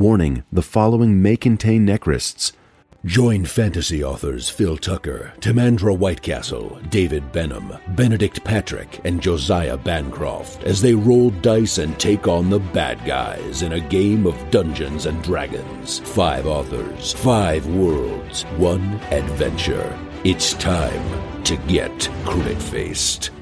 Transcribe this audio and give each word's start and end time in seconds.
Warning 0.00 0.44
the 0.50 0.62
following 0.62 1.20
may 1.20 1.36
contain 1.36 1.84
necrosts. 1.84 2.54
Join 3.04 3.44
fantasy 3.44 4.02
authors 4.02 4.48
Phil 4.48 4.78
Tucker, 4.78 5.34
Timandra 5.40 5.94
Whitecastle, 5.94 6.88
David 6.88 7.30
Benem, 7.32 7.78
Benedict 7.96 8.42
Patrick, 8.42 9.02
and 9.04 9.20
Josiah 9.20 9.76
Bancroft 9.76 10.64
as 10.64 10.80
they 10.80 10.94
roll 10.94 11.28
dice 11.28 11.76
and 11.76 12.00
take 12.00 12.26
on 12.26 12.48
the 12.48 12.60
bad 12.60 13.04
guys 13.04 13.60
in 13.60 13.74
a 13.74 13.80
game 13.88 14.26
of 14.26 14.50
Dungeons 14.50 15.04
and 15.04 15.22
Dragons. 15.22 15.98
Five 15.98 16.46
authors, 16.46 17.12
five 17.12 17.66
worlds, 17.66 18.44
one 18.56 18.94
adventure. 19.10 19.98
It's 20.24 20.54
time 20.54 21.44
to 21.44 21.58
get 21.68 22.08
crit 22.24 22.62
faced. 22.62 23.32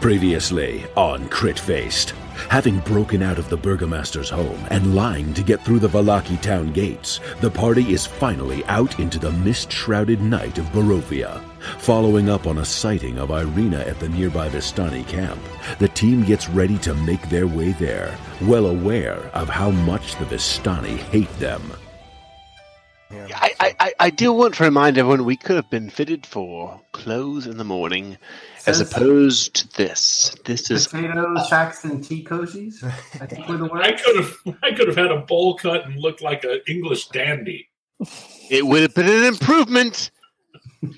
Previously 0.00 0.86
on 0.96 1.28
Crit 1.28 1.58
Faced. 1.58 2.14
Having 2.48 2.80
broken 2.80 3.22
out 3.22 3.38
of 3.38 3.48
the 3.48 3.56
Burgomaster's 3.56 4.30
home 4.30 4.58
and 4.70 4.94
lying 4.94 5.34
to 5.34 5.42
get 5.42 5.64
through 5.64 5.80
the 5.80 5.88
Vallaki 5.88 6.40
town 6.40 6.72
gates, 6.72 7.20
the 7.40 7.50
party 7.50 7.92
is 7.92 8.06
finally 8.06 8.64
out 8.66 8.98
into 9.00 9.18
the 9.18 9.32
mist 9.32 9.70
shrouded 9.72 10.20
night 10.20 10.58
of 10.58 10.66
Barovia. 10.66 11.40
Following 11.78 12.28
up 12.28 12.46
on 12.46 12.58
a 12.58 12.64
sighting 12.64 13.18
of 13.18 13.30
Ireena 13.30 13.86
at 13.86 13.98
the 13.98 14.08
nearby 14.08 14.48
Vistani 14.48 15.06
camp, 15.08 15.40
the 15.78 15.88
team 15.88 16.22
gets 16.24 16.48
ready 16.48 16.78
to 16.78 16.94
make 16.94 17.28
their 17.28 17.46
way 17.46 17.72
there, 17.72 18.16
well 18.42 18.66
aware 18.66 19.18
of 19.34 19.48
how 19.48 19.70
much 19.70 20.16
the 20.16 20.24
Vistani 20.26 20.96
hate 20.98 21.32
them. 21.38 21.62
I, 23.10 23.74
I- 23.80 23.92
I 23.98 24.10
do 24.10 24.32
want 24.32 24.54
to 24.56 24.64
remind 24.64 24.98
everyone 24.98 25.24
we 25.24 25.36
could 25.36 25.56
have 25.56 25.70
been 25.70 25.90
fitted 25.90 26.26
for 26.26 26.80
clothes 26.92 27.46
in 27.46 27.56
the 27.56 27.64
morning 27.64 28.18
as 28.66 28.80
opposed 28.80 29.54
to 29.54 29.68
this. 29.76 30.36
This 30.44 30.70
is 30.70 30.88
Potato 30.88 31.34
sacks 31.44 31.84
and 31.84 32.02
tea 32.02 32.24
cozies. 32.24 32.82
I 33.20 33.26
think 33.26 33.48
were 33.48 33.56
the 33.56 33.70
I 33.72 33.92
could 33.92 34.16
have 34.16 34.36
I 34.62 34.72
could 34.72 34.88
have 34.88 34.96
had 34.96 35.10
a 35.10 35.20
bowl 35.20 35.56
cut 35.56 35.86
and 35.86 36.00
looked 36.00 36.22
like 36.22 36.44
an 36.44 36.60
English 36.66 37.08
dandy. 37.08 37.68
it 38.50 38.66
would 38.66 38.82
have 38.82 38.94
been 38.94 39.08
an 39.08 39.24
improvement. 39.24 40.10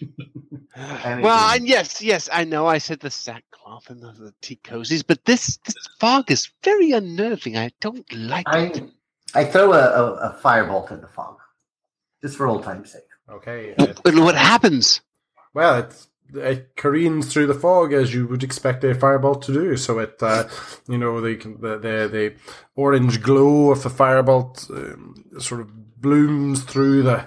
Well, 0.77 1.55
and 1.57 1.67
yes, 1.67 2.01
yes, 2.01 2.29
I 2.33 2.45
know 2.45 2.69
I 2.69 2.79
said 2.79 3.01
the 3.01 3.11
sackcloth 3.11 3.91
and 3.91 4.01
the, 4.01 4.13
the 4.13 4.35
tea 4.43 4.61
cozies, 4.63 5.05
but 5.05 5.25
this, 5.25 5.57
this 5.65 5.75
fog 5.99 6.31
is 6.31 6.49
very 6.63 6.93
unnerving. 6.93 7.57
I 7.57 7.71
don't 7.81 8.07
like 8.13 8.47
it. 8.49 8.85
I 9.35 9.41
I 9.41 9.45
throw 9.45 9.73
a, 9.73 9.79
a, 9.79 10.13
a 10.31 10.39
firebolt 10.41 10.91
in 10.93 11.01
the 11.01 11.09
fog, 11.09 11.39
just 12.23 12.37
for 12.37 12.47
old 12.47 12.63
time's 12.63 12.93
sake. 12.93 13.03
Okay. 13.31 13.75
But 13.77 14.15
what 14.15 14.37
happens? 14.37 15.01
Well, 15.53 15.81
it, 15.81 16.07
it 16.35 16.77
careens 16.77 17.33
through 17.33 17.47
the 17.47 17.55
fog 17.55 17.93
as 17.93 18.13
you 18.15 18.27
would 18.27 18.43
expect 18.43 18.85
a 18.85 18.95
firebolt 18.95 19.43
to 19.43 19.53
do. 19.53 19.77
So 19.77 19.99
it, 19.99 20.17
uh, 20.23 20.49
you 20.89 20.99
know, 20.99 21.21
the, 21.21 21.37
the 21.37 21.79
the 21.79 22.09
the 22.11 22.35
orange 22.77 23.23
glow 23.23 23.71
of 23.71 23.83
the 23.83 23.89
firebolt 23.89 24.71
um, 24.71 25.15
sort 25.41 25.61
of 25.61 26.01
blooms 26.01 26.63
through 26.63 27.03
the 27.03 27.25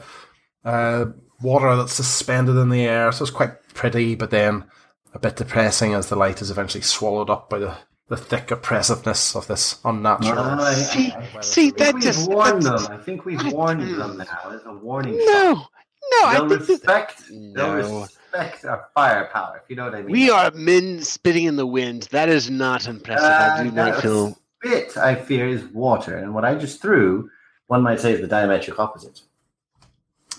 uh, 0.64 1.06
water 1.42 1.76
that's 1.76 1.94
suspended 1.94 2.56
in 2.58 2.70
the 2.70 2.84
air. 2.86 3.12
So 3.12 3.24
it's 3.24 3.32
quite 3.32 3.62
pretty, 3.74 4.16
but 4.16 4.30
then 4.30 4.66
a 5.14 5.20
bit 5.20 5.36
depressing 5.36 5.94
as 5.94 6.08
the 6.08 6.16
light 6.16 6.42
is 6.42 6.52
eventually 6.52 6.84
swallowed 6.84 7.30
up 7.30 7.50
by 7.50 7.60
the, 7.60 7.76
the 8.08 8.16
thick 8.18 8.50
oppressiveness 8.52 9.36
of 9.36 9.48
this 9.48 9.80
unnatural. 9.84 10.36
No, 10.56 10.64
I- 10.64 10.74
See, 10.76 11.12
I- 11.12 11.42
see, 11.42 11.72
that 11.72 11.78
think 11.78 11.96
we've 11.96 12.04
just 12.04 12.30
warned 12.30 12.62
them. 12.64 12.88
I 12.90 12.98
think 12.98 13.26
we've 13.26 13.52
warned 13.54 13.82
them 13.82 14.18
now. 14.18 14.52
It's 14.52 14.64
a 14.66 14.74
warning. 14.74 15.18
No, 15.18 15.56
shot. 15.56 15.70
no, 16.12 16.26
I 16.28 16.34
they'll 16.34 16.48
think 16.50 16.60
this, 16.62 16.70
respect. 16.70 17.24
No. 17.32 17.82
They'll 17.82 18.08
respect 18.34 18.66
our 18.66 18.88
firepower. 18.94 19.62
If 19.64 19.70
you 19.70 19.76
know 19.76 19.86
what 19.86 19.96
I 19.96 20.02
mean. 20.02 20.12
we 20.12 20.30
are 20.30 20.52
men 20.52 21.02
spitting 21.02 21.46
in 21.46 21.56
the 21.56 21.66
wind. 21.66 22.04
That 22.12 22.30
is 22.30 22.50
not 22.50 22.88
impressive. 22.88 23.26
I 23.26 23.64
do 23.64 23.70
Uh, 23.70 23.74
not 23.74 23.94
that 23.94 24.02
feel. 24.02 24.38
Spit, 24.64 24.98
I 24.98 25.16
fear, 25.16 25.48
is 25.48 25.64
water, 25.74 26.18
and 26.18 26.34
what 26.36 26.46
I 26.46 26.54
just 26.56 26.82
threw, 26.82 27.30
one 27.68 27.82
might 27.82 28.00
say, 28.00 28.14
is 28.14 28.22
the 28.22 28.28
diametric 28.28 28.78
opposite. 28.80 29.22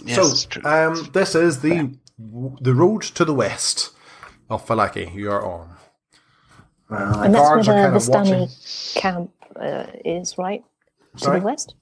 Yes, 0.05 0.17
so, 0.17 0.23
it's 0.31 0.45
true. 0.45 0.63
um, 0.65 1.11
this 1.13 1.35
is 1.35 1.61
the 1.61 1.91
the 2.61 2.75
road 2.75 3.03
to 3.03 3.25
the 3.25 3.35
west 3.35 3.91
of 4.49 4.65
Vallaki 4.67 5.13
you 5.15 5.31
are 5.31 5.45
on. 5.45 5.69
Well, 6.89 7.19
I 7.19 7.25
And 7.27 7.35
that's 7.35 7.51
where 7.51 7.65
kind 7.65 7.93
the 7.93 7.97
of 7.97 8.09
watching. 8.09 8.35
Vistani 8.35 8.95
camp 8.95 9.31
uh, 9.57 9.87
is, 10.05 10.39
right? 10.39 10.63
To 11.19 11.31
the 11.31 11.41
west? 11.41 11.75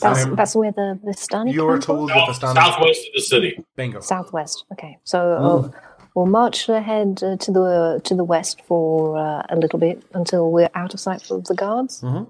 That's, 0.00 0.24
Um, 0.24 0.36
that's 0.36 0.54
where 0.54 0.70
the 0.72 0.98
Vistani 1.04 1.52
You 1.52 1.64
were 1.64 1.72
camp 1.74 1.84
told 1.84 2.10
was? 2.10 2.38
that 2.38 2.40
the 2.40 2.54
South, 2.54 2.56
southwest 2.74 3.00
of 3.08 3.12
the 3.14 3.20
city. 3.22 3.64
bingo. 3.76 4.00
Southwest. 4.00 4.64
Okay. 4.72 4.98
So 5.04 5.18
uh, 5.32 5.70
we'll 6.14 6.26
march 6.26 6.68
ahead 6.68 7.20
uh, 7.22 7.36
to 7.36 7.50
the 7.52 8.00
to 8.04 8.14
the 8.14 8.24
west 8.24 8.62
for 8.68 9.16
uh, 9.18 9.42
a 9.50 9.56
little 9.56 9.78
bit 9.78 10.02
until 10.14 10.50
we're 10.52 10.70
out 10.74 10.94
of 10.94 11.00
sight 11.00 11.30
of 11.30 11.44
the 11.44 11.54
guards. 11.54 12.00
Mhm. 12.02 12.28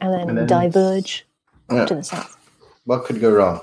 And 0.00 0.12
then, 0.12 0.28
And 0.28 0.38
then- 0.38 0.46
diverge 0.46 1.26
Yeah. 1.70 1.86
to 1.86 1.94
the 1.94 2.02
south. 2.02 2.36
What 2.84 3.04
could 3.06 3.20
go 3.20 3.30
wrong? 3.32 3.60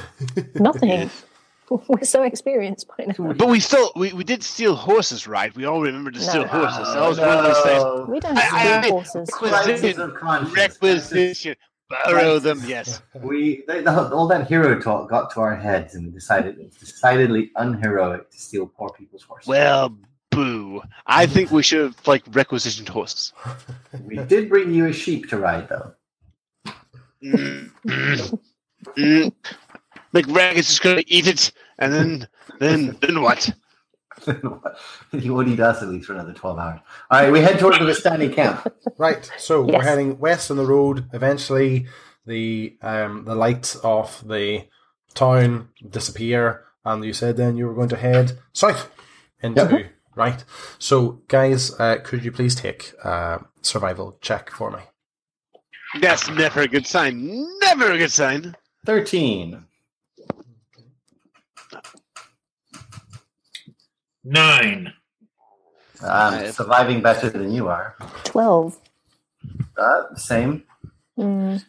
Nothing. 0.54 1.10
we're 1.88 2.02
so 2.04 2.22
experienced 2.22 2.86
by 2.88 3.04
now. 3.06 3.32
But 3.34 3.48
we 3.48 3.60
still 3.60 3.92
we, 3.94 4.12
we 4.12 4.24
did 4.24 4.42
steal 4.42 4.74
horses, 4.74 5.28
right? 5.28 5.54
We 5.54 5.64
all 5.64 5.80
remember 5.80 6.10
to 6.10 6.20
steal 6.20 6.42
No. 6.42 6.48
horses. 6.48 6.94
That 6.94 7.08
was 7.08 7.18
one 7.20 7.28
of 7.38 7.44
those 7.44 7.62
things. 7.62 8.08
We 8.08 8.18
don't 8.20 8.36
I- 8.38 8.48
I- 8.52 8.80
steal 8.82 8.92
horses. 8.92 9.28
Crisis 9.30 9.98
of 9.98 10.14
conscience. 10.14 10.56
Requisition. 10.56 11.54
Borrow 11.88 12.38
them, 12.38 12.62
yes. 12.66 13.00
We 13.14 13.64
they, 13.68 13.82
the, 13.82 14.12
all 14.12 14.26
that 14.28 14.48
hero 14.48 14.80
talk 14.80 15.08
got 15.08 15.32
to 15.34 15.40
our 15.40 15.54
heads, 15.54 15.94
and 15.94 16.06
we 16.06 16.12
decided 16.12 16.58
it's 16.58 16.78
decidedly 16.78 17.50
unheroic 17.56 18.30
to 18.30 18.38
steal 18.38 18.66
poor 18.66 18.90
people's 18.90 19.22
horses. 19.22 19.46
Well, 19.46 19.96
boo. 20.30 20.82
I 21.06 21.26
think 21.26 21.50
we 21.50 21.62
should 21.62 21.82
have 21.82 22.06
like 22.06 22.24
requisitioned 22.32 22.88
horses. 22.88 23.32
we 24.04 24.16
did 24.16 24.48
bring 24.48 24.72
you 24.72 24.86
a 24.86 24.92
sheep 24.92 25.28
to 25.30 25.38
ride, 25.38 25.68
though. 25.68 25.92
Mm, 27.22 27.70
mm, 27.86 28.38
mm. 28.96 29.32
McRag 30.12 30.54
is 30.54 30.66
just 30.66 30.82
gonna 30.82 31.04
eat 31.06 31.26
it, 31.26 31.52
and 31.78 31.92
then 31.92 32.28
then 32.58 32.96
then 33.00 33.22
what? 33.22 33.52
he 35.12 35.30
would 35.30 35.48
eat 35.48 35.60
us 35.60 35.82
at 35.82 35.88
least 35.88 36.06
for 36.06 36.14
another 36.14 36.32
twelve 36.32 36.58
hours. 36.58 36.80
All 37.10 37.20
right, 37.20 37.32
we 37.32 37.40
head 37.40 37.58
towards 37.58 37.78
the 37.78 37.84
Vistani 37.84 38.34
camp. 38.34 38.72
Right, 38.98 39.30
so 39.36 39.60
we're 39.60 39.82
heading 39.82 40.18
west 40.18 40.50
on 40.50 40.56
the 40.56 40.64
road. 40.64 41.10
Eventually, 41.12 41.86
the 42.24 42.78
um, 42.80 43.24
the 43.24 43.34
lights 43.34 43.76
of 43.76 44.26
the 44.26 44.64
town 45.12 45.68
disappear, 45.86 46.64
and 46.84 47.04
you 47.04 47.12
said 47.12 47.36
then 47.36 47.58
you 47.58 47.66
were 47.66 47.74
going 47.74 47.90
to 47.90 47.96
head 47.96 48.38
south 48.54 48.90
into 49.42 49.90
right. 50.14 50.44
So, 50.78 51.20
guys, 51.28 51.78
uh, 51.78 51.98
could 52.02 52.24
you 52.24 52.32
please 52.32 52.54
take 52.54 52.94
a 53.04 53.44
survival 53.60 54.18
check 54.22 54.50
for 54.50 54.70
me? 54.70 54.80
That's 56.00 56.28
never 56.30 56.62
a 56.62 56.68
good 56.68 56.86
sign. 56.86 57.46
Never 57.60 57.92
a 57.92 57.98
good 57.98 58.12
sign. 58.12 58.56
Thirteen. 58.86 59.66
Nine. 64.26 64.92
I'm 66.02 66.50
surviving 66.52 67.00
better 67.00 67.30
than 67.30 67.52
you 67.52 67.68
are. 67.68 67.94
12. 68.24 68.76
Uh, 69.78 70.02
same. 70.16 70.64
Mm. 71.16 71.64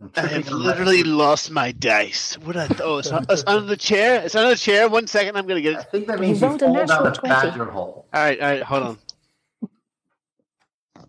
I'm 0.00 0.10
I 0.16 0.20
tripping 0.22 0.42
have 0.44 0.52
literally 0.52 1.02
my- 1.04 1.10
lost 1.10 1.50
my 1.50 1.72
dice. 1.72 2.38
What 2.38 2.56
I 2.56 2.68
oh, 2.82 2.98
it's, 2.98 3.10
on- 3.12 3.26
it's 3.28 3.44
under 3.46 3.66
the 3.66 3.76
chair. 3.76 4.22
It's 4.24 4.34
under 4.34 4.48
the 4.50 4.56
chair. 4.56 4.88
One 4.88 5.06
second, 5.06 5.36
I'm 5.36 5.46
gonna 5.46 5.60
get 5.60 5.74
it. 5.74 5.78
I 5.80 5.82
think 5.82 6.06
that 6.06 6.18
means 6.18 6.40
you 6.40 6.46
rolled 6.48 6.62
a 6.62 6.64
fall 6.64 6.74
down 6.74 6.86
natural 6.86 7.06
a 7.08 7.12
20. 7.12 7.28
badger 7.28 7.64
hole. 7.66 8.06
All 8.14 8.20
right, 8.22 8.40
all 8.40 8.48
right, 8.50 8.62
hold 8.62 8.82
on. 8.82 8.98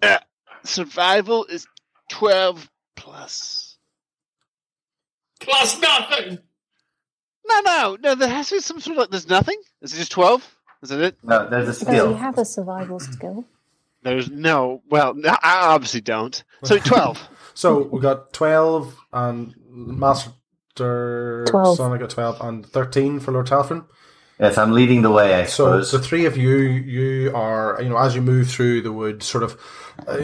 Uh, 0.02 0.18
survival 0.66 1.46
is 1.46 1.66
twelve 2.10 2.70
plus. 2.98 3.78
Plus 5.40 5.80
nothing. 5.80 6.38
No, 7.48 7.60
no, 7.62 7.98
no. 8.02 8.16
There 8.16 8.28
has 8.28 8.50
to 8.50 8.56
be 8.56 8.62
some 8.62 8.82
sort 8.82 8.98
of 8.98 9.02
like. 9.02 9.10
There's 9.10 9.30
nothing. 9.30 9.60
Is 9.82 9.94
it 9.94 9.98
just 9.98 10.12
twelve? 10.12 10.54
Is 10.82 10.90
that 10.90 11.00
it? 11.00 11.18
No, 11.24 11.48
there's 11.48 11.68
a 11.68 11.74
skill. 11.74 11.92
No, 11.92 11.94
you 11.94 12.00
skill. 12.00 12.14
have 12.16 12.38
a 12.38 12.46
survival 12.46 13.00
skill. 13.00 13.46
There's 14.04 14.30
no. 14.30 14.82
Well, 14.90 15.14
no, 15.14 15.30
I 15.30 15.68
obviously 15.68 16.02
don't. 16.02 16.44
So 16.64 16.78
twelve. 16.84 17.28
So 17.54 17.84
we 17.84 18.00
got 18.00 18.34
twelve 18.34 18.96
and 19.14 19.54
Master 19.70 20.32
12. 20.76 21.78
Son. 21.78 21.92
I 21.92 21.98
got 21.98 22.10
twelve 22.10 22.42
and 22.42 22.66
thirteen 22.66 23.20
for 23.20 23.32
Lord 23.32 23.48
Talfryn. 23.48 23.86
Yes, 24.42 24.58
I'm 24.58 24.72
leading 24.72 25.04
the 25.04 25.12
way, 25.12 25.36
I 25.36 25.46
So 25.46 25.66
suppose. 25.82 25.92
the 25.92 26.00
three 26.00 26.26
of 26.26 26.36
you, 26.36 26.58
you 26.58 27.32
are, 27.36 27.80
you 27.80 27.90
know, 27.90 27.98
as 27.98 28.16
you 28.16 28.22
move 28.24 28.50
through 28.50 28.82
the 28.82 28.92
wood, 28.92 29.22
sort 29.22 29.44
of, 29.44 29.56
uh, 30.08 30.18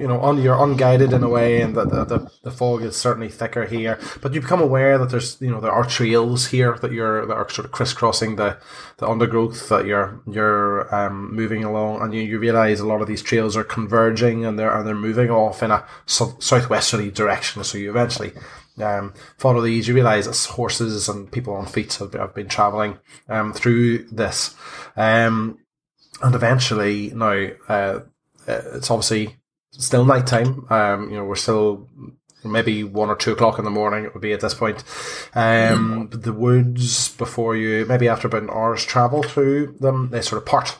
you 0.00 0.08
know, 0.08 0.18
on 0.20 0.42
you're 0.42 0.60
unguided 0.60 1.12
in 1.12 1.22
a 1.22 1.28
way, 1.28 1.60
and 1.60 1.76
the, 1.76 1.84
the 1.84 2.28
the 2.42 2.50
fog 2.50 2.82
is 2.82 2.96
certainly 2.96 3.28
thicker 3.28 3.64
here. 3.64 4.00
But 4.20 4.34
you 4.34 4.40
become 4.40 4.60
aware 4.60 4.98
that 4.98 5.10
there's, 5.10 5.40
you 5.40 5.48
know, 5.48 5.60
there 5.60 5.70
are 5.70 5.84
trails 5.84 6.48
here 6.48 6.76
that 6.82 6.90
you're 6.90 7.24
that 7.26 7.34
are 7.36 7.48
sort 7.50 7.66
of 7.66 7.70
crisscrossing 7.70 8.34
the 8.34 8.56
the 8.96 9.06
undergrowth 9.08 9.68
that 9.68 9.86
you're 9.86 10.20
you're 10.26 10.92
um, 10.92 11.32
moving 11.32 11.62
along, 11.62 12.02
and 12.02 12.12
you, 12.12 12.22
you 12.22 12.40
realize 12.40 12.80
a 12.80 12.86
lot 12.86 13.00
of 13.00 13.06
these 13.06 13.22
trails 13.22 13.56
are 13.56 13.62
converging 13.62 14.44
and 14.44 14.58
they're 14.58 14.76
and 14.76 14.88
they're 14.88 14.96
moving 14.96 15.30
off 15.30 15.62
in 15.62 15.70
a 15.70 15.84
sou- 16.06 16.34
southwesterly 16.40 17.12
direction. 17.12 17.62
So 17.62 17.78
you 17.78 17.90
eventually 17.90 18.32
um, 18.80 19.14
follow 19.38 19.60
these, 19.60 19.88
you 19.88 19.94
realize 19.94 20.26
it's 20.26 20.46
horses 20.46 21.08
and 21.08 21.30
people 21.30 21.54
on 21.54 21.66
feet 21.66 21.94
have, 21.94 22.12
have 22.14 22.34
been 22.34 22.48
traveling 22.48 22.98
um, 23.28 23.52
through 23.52 24.04
this. 24.08 24.54
Um, 24.96 25.58
and 26.22 26.34
eventually, 26.34 27.10
now, 27.14 27.48
uh, 27.68 28.00
it's 28.46 28.90
obviously 28.90 29.36
still 29.72 30.04
nighttime. 30.04 30.66
Um, 30.70 31.10
you 31.10 31.16
know, 31.16 31.24
we're 31.24 31.34
still 31.36 31.88
maybe 32.44 32.82
one 32.84 33.08
or 33.08 33.16
two 33.16 33.32
o'clock 33.32 33.58
in 33.58 33.64
the 33.64 33.70
morning. 33.70 34.04
It 34.04 34.14
would 34.14 34.22
be 34.22 34.32
at 34.32 34.40
this 34.40 34.54
point. 34.54 34.82
Um, 35.34 36.06
but 36.08 36.22
the 36.22 36.32
woods 36.32 37.14
before 37.16 37.56
you, 37.56 37.86
maybe 37.86 38.08
after 38.08 38.26
about 38.28 38.42
an 38.42 38.50
hour's 38.50 38.84
travel 38.84 39.22
through 39.22 39.76
them, 39.80 40.10
they 40.10 40.22
sort 40.22 40.40
of 40.42 40.46
part. 40.46 40.78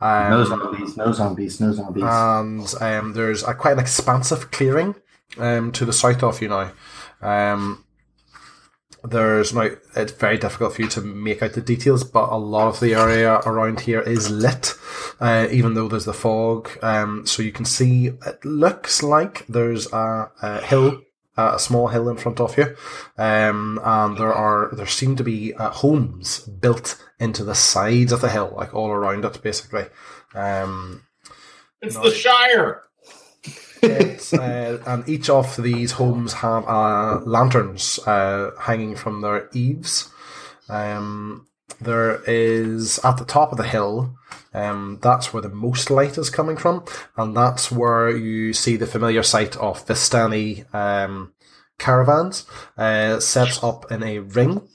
Um, 0.00 0.30
No 0.30 0.44
zombies, 0.44 0.96
no 0.96 1.12
zombies, 1.12 1.60
no 1.60 1.72
zombies. 1.72 2.04
and 2.04 2.74
um, 2.80 3.12
there's 3.14 3.42
a 3.42 3.54
quite 3.54 3.72
an 3.72 3.78
expansive 3.78 4.50
clearing 4.50 4.94
um, 5.38 5.72
to 5.72 5.84
the 5.84 5.92
south 5.92 6.22
of 6.22 6.42
you 6.42 6.48
now. 6.48 6.70
Um, 7.22 7.84
there's 9.04 9.54
now 9.54 9.70
it's 9.94 10.12
very 10.12 10.36
difficult 10.38 10.74
for 10.74 10.82
you 10.82 10.88
to 10.88 11.00
make 11.00 11.42
out 11.42 11.52
the 11.52 11.60
details, 11.60 12.02
but 12.02 12.30
a 12.30 12.36
lot 12.36 12.68
of 12.68 12.80
the 12.80 12.94
area 12.94 13.36
around 13.46 13.80
here 13.80 14.00
is 14.00 14.30
lit, 14.30 14.74
uh, 15.20 15.46
even 15.50 15.74
though 15.74 15.88
there's 15.88 16.06
the 16.06 16.12
fog. 16.12 16.68
Um, 16.82 17.24
so 17.26 17.42
you 17.42 17.52
can 17.52 17.64
see 17.64 18.06
it 18.06 18.44
looks 18.44 19.02
like 19.02 19.46
there's 19.48 19.92
a, 19.92 20.30
a 20.42 20.60
hill. 20.62 21.02
uh, 21.38 21.52
A 21.54 21.58
small 21.58 21.88
hill 21.88 22.08
in 22.08 22.16
front 22.16 22.40
of 22.40 22.56
you, 22.56 22.74
um, 23.18 23.78
and 23.84 24.16
there 24.16 24.32
are 24.32 24.70
there 24.74 24.86
seem 24.86 25.14
to 25.16 25.22
be 25.24 25.52
uh, 25.54 25.70
homes 25.70 26.40
built 26.40 26.96
into 27.20 27.44
the 27.44 27.54
sides 27.54 28.10
of 28.10 28.22
the 28.22 28.30
hill, 28.30 28.54
like 28.56 28.74
all 28.74 28.90
around 28.90 29.24
it, 29.24 29.42
basically. 29.42 29.84
Um, 30.34 31.02
It's 31.82 31.94
the 31.96 32.10
Shire. 32.10 32.82
Uh, 34.32 34.78
and 34.86 35.08
each 35.08 35.28
of 35.30 35.56
these 35.62 35.92
homes 35.92 36.34
have 36.34 36.64
uh, 36.66 37.20
lanterns 37.24 37.98
uh, 38.06 38.50
hanging 38.60 38.96
from 38.96 39.20
their 39.20 39.48
eaves. 39.52 40.10
Um, 40.68 41.46
there 41.80 42.22
is 42.26 42.98
at 43.04 43.18
the 43.18 43.24
top 43.24 43.52
of 43.52 43.58
the 43.58 43.64
hill. 43.64 44.16
Um, 44.54 44.98
that's 45.02 45.32
where 45.32 45.42
the 45.42 45.50
most 45.50 45.90
light 45.90 46.16
is 46.16 46.30
coming 46.30 46.56
from, 46.56 46.84
and 47.16 47.36
that's 47.36 47.70
where 47.70 48.10
you 48.10 48.52
see 48.52 48.76
the 48.76 48.86
familiar 48.86 49.22
sight 49.22 49.56
of 49.56 49.84
Vistani 49.86 50.72
um, 50.74 51.34
caravans 51.78 52.46
uh, 52.78 53.20
set 53.20 53.62
up 53.62 53.92
in 53.92 54.02
a 54.02 54.20
ring, 54.20 54.66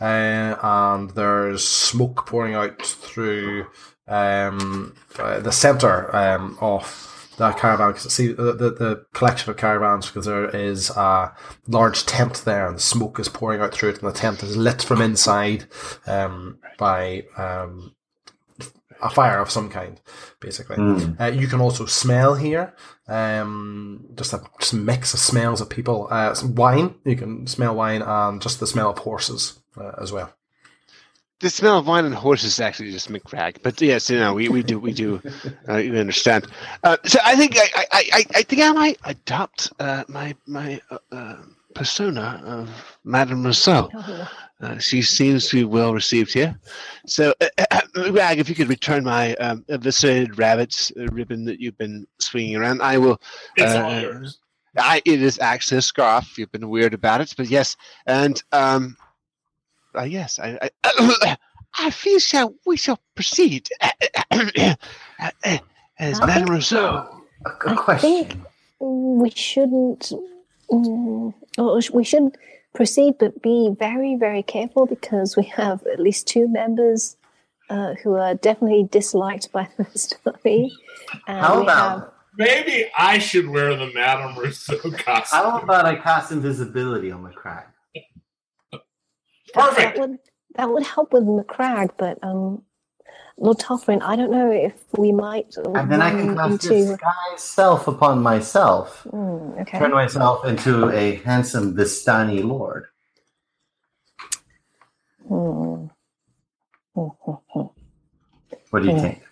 uh, 0.00 0.56
and 0.60 1.10
there's 1.10 1.66
smoke 1.66 2.26
pouring 2.26 2.54
out 2.54 2.82
through 2.82 3.66
um, 4.08 4.94
uh, 5.18 5.38
the 5.40 5.52
center 5.52 6.14
um, 6.16 6.58
of 6.60 7.17
that 7.38 7.58
caravan. 7.58 7.92
Cause 7.92 8.12
see 8.12 8.28
the, 8.28 8.52
the, 8.52 8.70
the 8.70 9.06
collection 9.14 9.50
of 9.50 9.56
caravans 9.56 10.06
because 10.06 10.26
there 10.26 10.48
is 10.54 10.90
a 10.90 11.34
large 11.66 12.04
tent 12.06 12.42
there, 12.44 12.66
and 12.66 12.76
the 12.76 12.82
smoke 12.82 13.18
is 13.18 13.28
pouring 13.28 13.60
out 13.60 13.72
through 13.72 13.90
it, 13.90 14.02
and 14.02 14.08
the 14.08 14.16
tent 14.16 14.42
is 14.42 14.56
lit 14.56 14.82
from 14.82 15.00
inside 15.00 15.66
um, 16.06 16.58
by 16.76 17.24
um, 17.36 17.94
a 19.00 19.10
fire 19.10 19.38
of 19.38 19.50
some 19.50 19.70
kind, 19.70 20.00
basically. 20.40 20.76
Mm. 20.76 21.20
Uh, 21.20 21.26
you 21.26 21.46
can 21.46 21.60
also 21.60 21.86
smell 21.86 22.34
here, 22.34 22.74
um, 23.06 24.06
just 24.14 24.32
a 24.32 24.42
just 24.58 24.74
mix 24.74 25.14
of 25.14 25.20
smells 25.20 25.60
of 25.60 25.70
people. 25.70 26.08
Uh, 26.10 26.34
some 26.34 26.54
wine, 26.54 26.96
you 27.04 27.16
can 27.16 27.46
smell 27.46 27.74
wine, 27.74 28.02
and 28.02 28.42
just 28.42 28.60
the 28.60 28.66
smell 28.66 28.90
of 28.90 28.98
horses 28.98 29.60
uh, 29.76 29.92
as 30.00 30.12
well. 30.12 30.32
The 31.40 31.50
smell 31.50 31.78
of 31.78 31.86
wine 31.86 32.04
and 32.04 32.14
horses 32.14 32.54
is 32.54 32.60
actually 32.60 32.90
just 32.90 33.08
McCrag, 33.10 33.62
but 33.62 33.80
yes, 33.80 34.10
you 34.10 34.18
know 34.18 34.34
we, 34.34 34.48
we 34.48 34.62
do 34.62 34.78
we 34.80 34.92
do 34.92 35.22
uh, 35.68 35.76
you 35.76 35.94
understand. 35.96 36.46
Uh, 36.82 36.96
so 37.04 37.20
I 37.24 37.36
think 37.36 37.56
I, 37.56 37.84
I, 37.92 38.08
I, 38.12 38.24
I 38.36 38.42
think 38.42 38.62
I 38.62 38.72
might 38.72 38.98
adopt 39.04 39.72
uh, 39.78 40.02
my 40.08 40.34
my 40.46 40.80
uh, 40.90 40.98
uh, 41.12 41.36
persona 41.74 42.42
of 42.44 42.68
Madame 43.04 43.44
Rousseau. 43.44 43.88
Oh, 43.94 44.28
Uh, 44.60 44.76
she 44.78 45.02
seems 45.02 45.48
to 45.48 45.56
be 45.58 45.64
well 45.64 45.94
received 45.94 46.32
here. 46.32 46.58
So, 47.06 47.32
uh, 47.40 47.46
uh, 47.70 47.80
McGrag, 47.94 48.38
if 48.38 48.48
you 48.48 48.56
could 48.56 48.68
return 48.68 49.04
my 49.04 49.34
um, 49.36 49.64
eviscerated 49.68 50.36
rabbits 50.36 50.90
uh, 50.98 51.06
ribbon 51.12 51.44
that 51.44 51.60
you've 51.60 51.78
been 51.78 52.08
swinging 52.18 52.56
around, 52.56 52.82
I 52.82 52.98
will. 52.98 53.20
It's 53.56 53.72
uh, 53.72 53.84
all 53.84 54.00
yours. 54.00 54.38
I, 54.76 55.00
it 55.04 55.22
is 55.22 55.38
actually 55.38 55.78
a 55.78 55.82
scarf. 55.82 56.36
You've 56.36 56.50
been 56.50 56.68
weird 56.68 56.92
about 56.92 57.20
it, 57.20 57.34
but 57.36 57.46
yes, 57.48 57.76
and 58.06 58.42
um, 58.50 58.96
uh, 59.98 60.02
yes, 60.04 60.38
I, 60.38 60.70
I, 60.84 61.36
I 61.78 61.90
feel 61.90 62.18
shall 62.18 62.54
we 62.66 62.76
shall 62.76 62.98
proceed 63.14 63.68
as 65.98 66.20
Madame 66.20 66.46
Rousseau. 66.46 67.24
A 67.46 67.50
good 67.58 67.72
I 67.72 67.76
question. 67.76 68.10
think 68.24 68.36
we 68.80 69.30
shouldn't. 69.30 70.12
Mm, 70.70 71.32
or 71.56 71.80
we 71.94 72.04
should 72.04 72.36
proceed, 72.74 73.14
but 73.18 73.40
be 73.42 73.74
very, 73.78 74.16
very 74.16 74.42
careful 74.42 74.86
because 74.86 75.36
we 75.36 75.44
have 75.44 75.82
at 75.86 75.98
least 75.98 76.26
two 76.26 76.46
members 76.46 77.16
uh, 77.70 77.94
who 78.02 78.14
are 78.14 78.34
definitely 78.34 78.84
disliked 78.90 79.50
by 79.50 79.66
the 79.78 79.86
story. 79.98 80.70
And 81.26 81.40
How 81.40 81.62
about 81.62 82.00
have- 82.00 82.10
Maybe 82.36 82.86
I 82.96 83.18
should 83.18 83.48
wear 83.48 83.74
the 83.74 83.90
Madame 83.92 84.36
Rousseau 84.38 84.76
costume. 84.78 85.38
how 85.40 85.58
about 85.58 85.86
I 85.86 85.96
cast 85.96 86.30
invisibility 86.30 87.10
on 87.10 87.24
the 87.24 87.30
crack? 87.30 87.74
That, 89.54 89.70
Perfect. 89.70 89.96
that 89.96 90.08
would 90.08 90.18
that 90.56 90.70
would 90.70 90.84
help 90.84 91.12
with 91.12 91.24
McCrag, 91.24 91.90
but 91.98 92.18
um, 92.22 92.62
Lord 93.38 93.58
Talfryn, 93.58 94.02
I 94.02 94.16
don't 94.16 94.30
know 94.32 94.50
if 94.50 94.74
we 94.98 95.12
might 95.12 95.54
And 95.76 95.90
then 95.90 96.02
I 96.02 96.10
can 96.10 96.36
cast 96.36 96.64
into. 96.64 96.74
disguise 96.74 97.42
self 97.42 97.88
upon 97.88 98.22
myself. 98.22 99.06
Hmm, 99.10 99.60
okay. 99.60 99.78
Turn 99.78 99.92
myself 99.92 100.44
into 100.46 100.90
a 100.90 101.16
handsome 101.16 101.76
Vistani 101.76 102.44
lord. 102.44 102.86
Hmm. 105.28 105.86
Hmm, 106.94 107.08
hmm, 107.24 107.32
hmm. 107.52 107.66
What 108.70 108.82
do 108.82 108.86
you 108.88 108.92
Yeah. 108.92 109.00
think? 109.00 109.22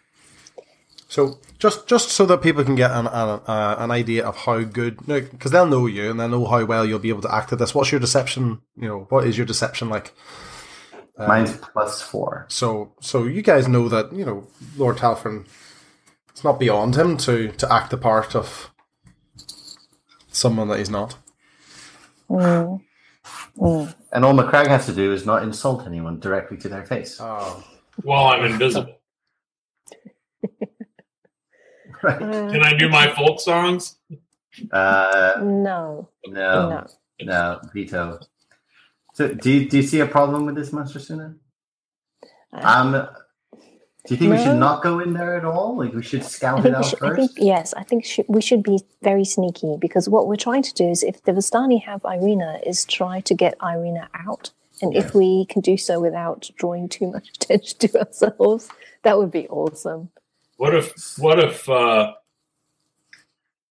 So 1.08 1.38
just 1.58 1.86
just 1.86 2.10
so 2.10 2.26
that 2.26 2.42
people 2.42 2.64
can 2.64 2.74
get 2.74 2.90
an 2.90 3.06
an, 3.06 3.40
uh, 3.46 3.76
an 3.78 3.90
idea 3.90 4.24
of 4.24 4.36
how 4.36 4.62
good, 4.62 5.04
because 5.06 5.50
they'll 5.50 5.66
know 5.66 5.86
you 5.86 6.10
and 6.10 6.20
they'll 6.20 6.28
know 6.28 6.46
how 6.46 6.64
well 6.64 6.84
you'll 6.84 6.98
be 6.98 7.08
able 7.08 7.22
to 7.22 7.34
act 7.34 7.52
at 7.52 7.58
this. 7.58 7.74
What's 7.74 7.90
your 7.90 8.00
deception? 8.00 8.60
You 8.76 8.88
know, 8.88 9.06
what 9.08 9.26
is 9.26 9.36
your 9.36 9.46
deception 9.46 9.88
like? 9.88 10.14
Um, 11.18 11.28
Mine's 11.28 11.56
plus 11.56 12.02
four. 12.02 12.46
So 12.48 12.92
so 13.00 13.24
you 13.24 13.42
guys 13.42 13.68
know 13.68 13.88
that 13.88 14.12
you 14.12 14.24
know 14.24 14.46
Lord 14.76 14.96
Talfryn. 14.96 15.46
It's 16.30 16.44
not 16.44 16.58
beyond 16.60 16.96
him 16.96 17.16
to 17.18 17.52
to 17.52 17.72
act 17.72 17.90
the 17.90 17.96
part 17.96 18.34
of 18.36 18.70
someone 20.28 20.68
that 20.68 20.78
he's 20.78 20.90
not. 20.90 21.16
Hmm. 22.28 22.76
Hmm. 23.58 23.84
And 24.12 24.24
all 24.24 24.34
McCrag 24.34 24.66
has 24.68 24.84
to 24.86 24.92
do 24.92 25.12
is 25.12 25.24
not 25.24 25.42
insult 25.42 25.86
anyone 25.86 26.20
directly 26.20 26.58
to 26.58 26.68
their 26.68 26.84
face. 26.84 27.18
Oh, 27.20 27.64
Well, 28.04 28.26
I'm 28.26 28.44
invisible. 28.44 28.98
Right? 32.02 32.19
Can 32.19 32.62
I 32.62 32.75
do 32.75 32.88
my 32.88 33.12
folk 33.14 33.40
songs? 33.40 33.96
Uh, 34.70 35.34
no, 35.43 36.08
no, 36.26 36.68
no. 36.70 36.87
no, 37.23 37.61
veto. 37.75 38.20
So, 39.14 39.28
do 39.28 39.50
you, 39.50 39.68
do 39.68 39.78
you 39.78 39.82
see 39.82 40.00
a 40.00 40.06
problem 40.06 40.47
with 40.47 40.54
this, 40.56 40.73
Master 40.73 40.99
Suna? 40.99 41.35
Uh, 42.52 42.61
Um, 42.62 43.09
do 44.06 44.14
you 44.14 44.18
think 44.18 44.30
we 44.30 44.38
should 44.38 44.59
not 44.59 44.82
go 44.82 45.00
in 45.00 45.14
there 45.14 45.37
at 45.37 45.44
all? 45.44 45.76
Like 45.76 45.92
we 45.92 46.02
should 46.02 46.23
scout 46.23 46.61
it 46.61 46.62
think, 46.62 46.75
we 46.75 46.78
out 46.78 46.85
should, 46.87 47.02
I 47.02 47.09
first. 47.09 47.16
think 47.16 47.30
yes, 47.38 47.75
I 47.75 47.82
think 47.82 48.04
sh- 48.04 48.20
we 48.28 48.40
should 48.40 48.62
be 48.62 48.78
very 49.02 49.25
sneaky 49.25 49.76
because 49.80 50.09
what 50.09 50.28
we're 50.28 50.37
trying 50.37 50.62
to 50.62 50.75
do 50.75 50.88
is, 50.88 51.02
if 51.02 51.23
the 51.25 51.32
Vistani 51.32 51.82
have 51.82 52.02
Ireena, 52.02 52.62
is 52.64 52.85
try 52.85 53.20
to 53.20 53.35
get 53.35 53.59
Ireena 53.59 54.06
out, 54.14 54.52
and 54.80 54.94
if 54.94 55.12
we 55.14 55.47
can 55.47 55.61
do 55.61 55.76
so 55.76 55.99
without 56.00 56.49
drawing 56.56 56.88
too 56.88 57.11
much 57.11 57.30
attention 57.35 57.78
to 57.80 57.99
ourselves, 57.99 58.68
that 59.02 59.18
would 59.18 59.32
be 59.32 59.49
awesome. 59.49 60.11
What 60.56 60.75
if 60.75 60.92
what 61.18 61.38
if 61.38 61.68
uh 61.68 62.14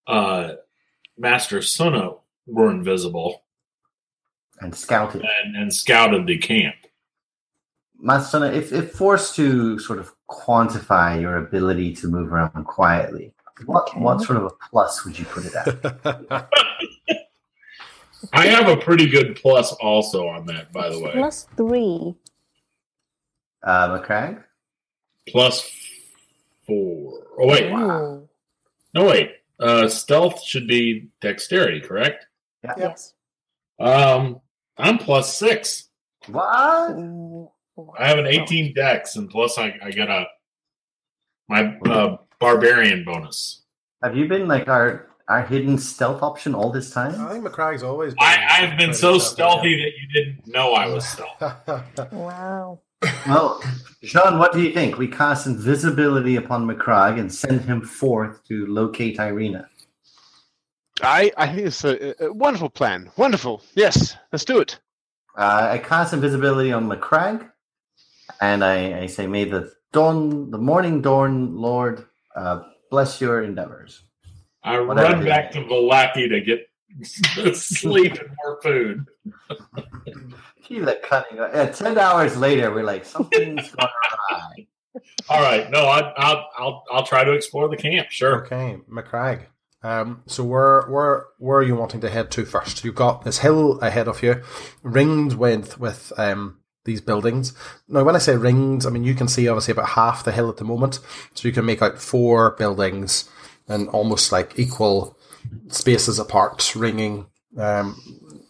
uh 0.06 0.52
Master 1.18 1.58
Suno 1.58 2.20
were 2.46 2.70
invisible 2.70 3.42
and 4.60 4.74
scout 4.74 5.14
it. 5.16 5.22
and, 5.44 5.56
and 5.56 5.74
scouted 5.74 6.26
the 6.26 6.38
camp? 6.38 6.76
Master 7.98 8.38
Suna, 8.38 8.52
if, 8.52 8.72
if 8.72 8.92
forced 8.92 9.34
to 9.36 9.78
sort 9.78 9.98
of 9.98 10.12
quantify 10.28 11.20
your 11.20 11.38
ability 11.38 11.94
to 11.96 12.08
move 12.08 12.32
around 12.32 12.64
quietly, 12.64 13.32
what 13.64 13.88
Okay. 13.88 14.00
what 14.00 14.20
sort 14.20 14.36
of 14.38 14.44
a 14.44 14.50
plus 14.70 15.04
would 15.04 15.18
you 15.18 15.24
put 15.24 15.46
it 15.46 15.54
at? 15.54 16.48
I 18.32 18.46
have 18.46 18.68
a 18.68 18.76
pretty 18.76 19.08
good 19.08 19.36
plus 19.36 19.72
also 19.74 20.26
on 20.28 20.46
that, 20.46 20.72
by 20.72 20.88
the 20.88 21.00
way. 21.00 21.12
Plus 21.12 21.46
three. 21.56 22.14
Uh, 23.62 23.98
McCrag? 23.98 24.42
Plus 25.28 25.68
four. 26.66 27.26
Oh 27.40 27.46
wait, 27.48 27.70
Ooh, 27.72 28.28
no 28.94 29.04
wait. 29.06 29.32
Uh, 29.58 29.88
stealth 29.88 30.42
should 30.42 30.66
be 30.66 31.08
dexterity, 31.20 31.80
correct? 31.80 32.26
Yes. 32.76 33.14
Um, 33.80 34.40
I'm 34.76 34.98
plus 34.98 35.36
six. 35.36 35.88
What? 36.26 36.44
I 37.98 38.08
have 38.08 38.18
an 38.18 38.26
18 38.26 38.74
dex, 38.74 39.16
and 39.16 39.28
plus 39.30 39.58
I, 39.58 39.74
I 39.82 39.90
get 39.90 40.08
a 40.08 40.26
my 41.48 41.76
uh, 41.86 42.16
barbarian 42.40 43.04
bonus. 43.04 43.62
Have 44.02 44.16
you 44.16 44.26
been 44.28 44.48
like 44.48 44.68
our 44.68 45.08
our 45.28 45.42
hidden 45.42 45.78
stealth 45.78 46.22
option 46.22 46.54
all 46.54 46.70
this 46.70 46.90
time? 46.90 47.20
I 47.20 47.32
think 47.32 47.44
McCragg's 47.44 47.82
always. 47.82 48.14
Been 48.14 48.22
I, 48.22 48.46
I've 48.60 48.78
been 48.78 48.94
so 48.94 49.18
stealthy. 49.18 49.74
stealthy 49.74 49.76
that 49.76 49.92
you 50.00 50.08
didn't 50.24 50.46
know 50.46 50.72
I 50.72 50.86
was 50.86 51.06
stealth. 51.08 52.12
Wow. 52.12 52.80
Well, 53.26 53.62
Jean, 54.02 54.38
what 54.38 54.52
do 54.52 54.62
you 54.62 54.72
think? 54.72 54.98
We 54.98 55.08
cast 55.08 55.46
invisibility 55.46 56.36
upon 56.36 56.66
McCrag 56.66 57.18
and 57.18 57.32
send 57.32 57.62
him 57.62 57.82
forth 57.82 58.42
to 58.44 58.66
locate 58.66 59.18
Ireena. 59.18 59.66
I 61.02 61.30
I 61.36 61.46
think 61.48 61.66
it's 61.66 61.84
a, 61.84 62.24
a 62.24 62.32
wonderful 62.32 62.70
plan. 62.70 63.10
Wonderful. 63.16 63.62
Yes, 63.74 64.16
let's 64.32 64.44
do 64.44 64.60
it. 64.60 64.78
Uh, 65.36 65.68
I 65.72 65.78
cast 65.78 66.14
invisibility 66.14 66.72
on 66.72 66.88
McCrag, 66.88 67.50
and 68.40 68.64
I, 68.64 69.00
I 69.02 69.06
say, 69.06 69.26
"May 69.26 69.44
the 69.44 69.72
dawn, 69.92 70.50
the 70.50 70.58
morning 70.58 71.02
dawn, 71.02 71.56
Lord, 71.56 72.06
uh, 72.34 72.62
bless 72.90 73.20
your 73.20 73.42
endeavors." 73.42 74.02
I 74.64 74.80
Whatever 74.80 75.14
run 75.16 75.24
back 75.24 75.50
is. 75.50 75.56
to 75.56 75.62
Vallaki 75.64 76.28
to 76.30 76.40
get 76.40 76.66
sleep 77.54 78.14
and 78.14 78.30
more 78.44 78.60
food. 78.62 79.06
Gee, 80.66 80.80
that 80.80 81.02
cunning. 81.02 81.36
Yeah, 81.36 81.66
ten 81.66 81.98
hours 81.98 82.36
later, 82.36 82.72
we're 82.72 82.84
like, 82.84 83.04
something's 83.04 83.70
going 83.70 83.76
gone 83.76 83.90
awry. 84.30 84.66
All 85.28 85.42
right, 85.42 85.70
no, 85.70 85.86
I, 85.86 86.00
I'll 86.16 86.48
I'll 86.56 86.84
I'll 86.90 87.06
try 87.06 87.24
to 87.24 87.32
explore 87.32 87.68
the 87.68 87.76
camp. 87.76 88.10
Sure. 88.10 88.44
Okay, 88.44 88.78
McCrag. 88.90 89.46
Um, 89.82 90.22
so 90.26 90.42
where 90.42 90.82
where 90.88 91.26
where 91.38 91.58
are 91.58 91.62
you 91.62 91.76
wanting 91.76 92.00
to 92.00 92.10
head 92.10 92.30
to 92.32 92.44
first? 92.44 92.84
You've 92.84 92.94
got 92.94 93.24
this 93.24 93.38
hill 93.38 93.78
ahead 93.80 94.08
of 94.08 94.22
you, 94.22 94.42
ringed 94.82 95.34
with 95.34 95.78
with 95.78 96.12
um 96.16 96.58
these 96.84 97.00
buildings. 97.00 97.52
Now, 97.88 98.04
when 98.04 98.16
I 98.16 98.18
say 98.18 98.36
ringed, 98.36 98.86
I 98.86 98.90
mean 98.90 99.04
you 99.04 99.14
can 99.14 99.28
see 99.28 99.48
obviously 99.48 99.72
about 99.72 99.90
half 99.90 100.24
the 100.24 100.32
hill 100.32 100.48
at 100.48 100.56
the 100.56 100.64
moment, 100.64 101.00
so 101.34 101.46
you 101.46 101.52
can 101.52 101.66
make 101.66 101.82
out 101.82 101.98
four 101.98 102.56
buildings 102.56 103.28
and 103.68 103.88
almost 103.88 104.32
like 104.32 104.58
equal 104.58 105.15
spaces 105.68 106.18
apart, 106.18 106.74
ringing 106.76 107.26
um 107.58 108.00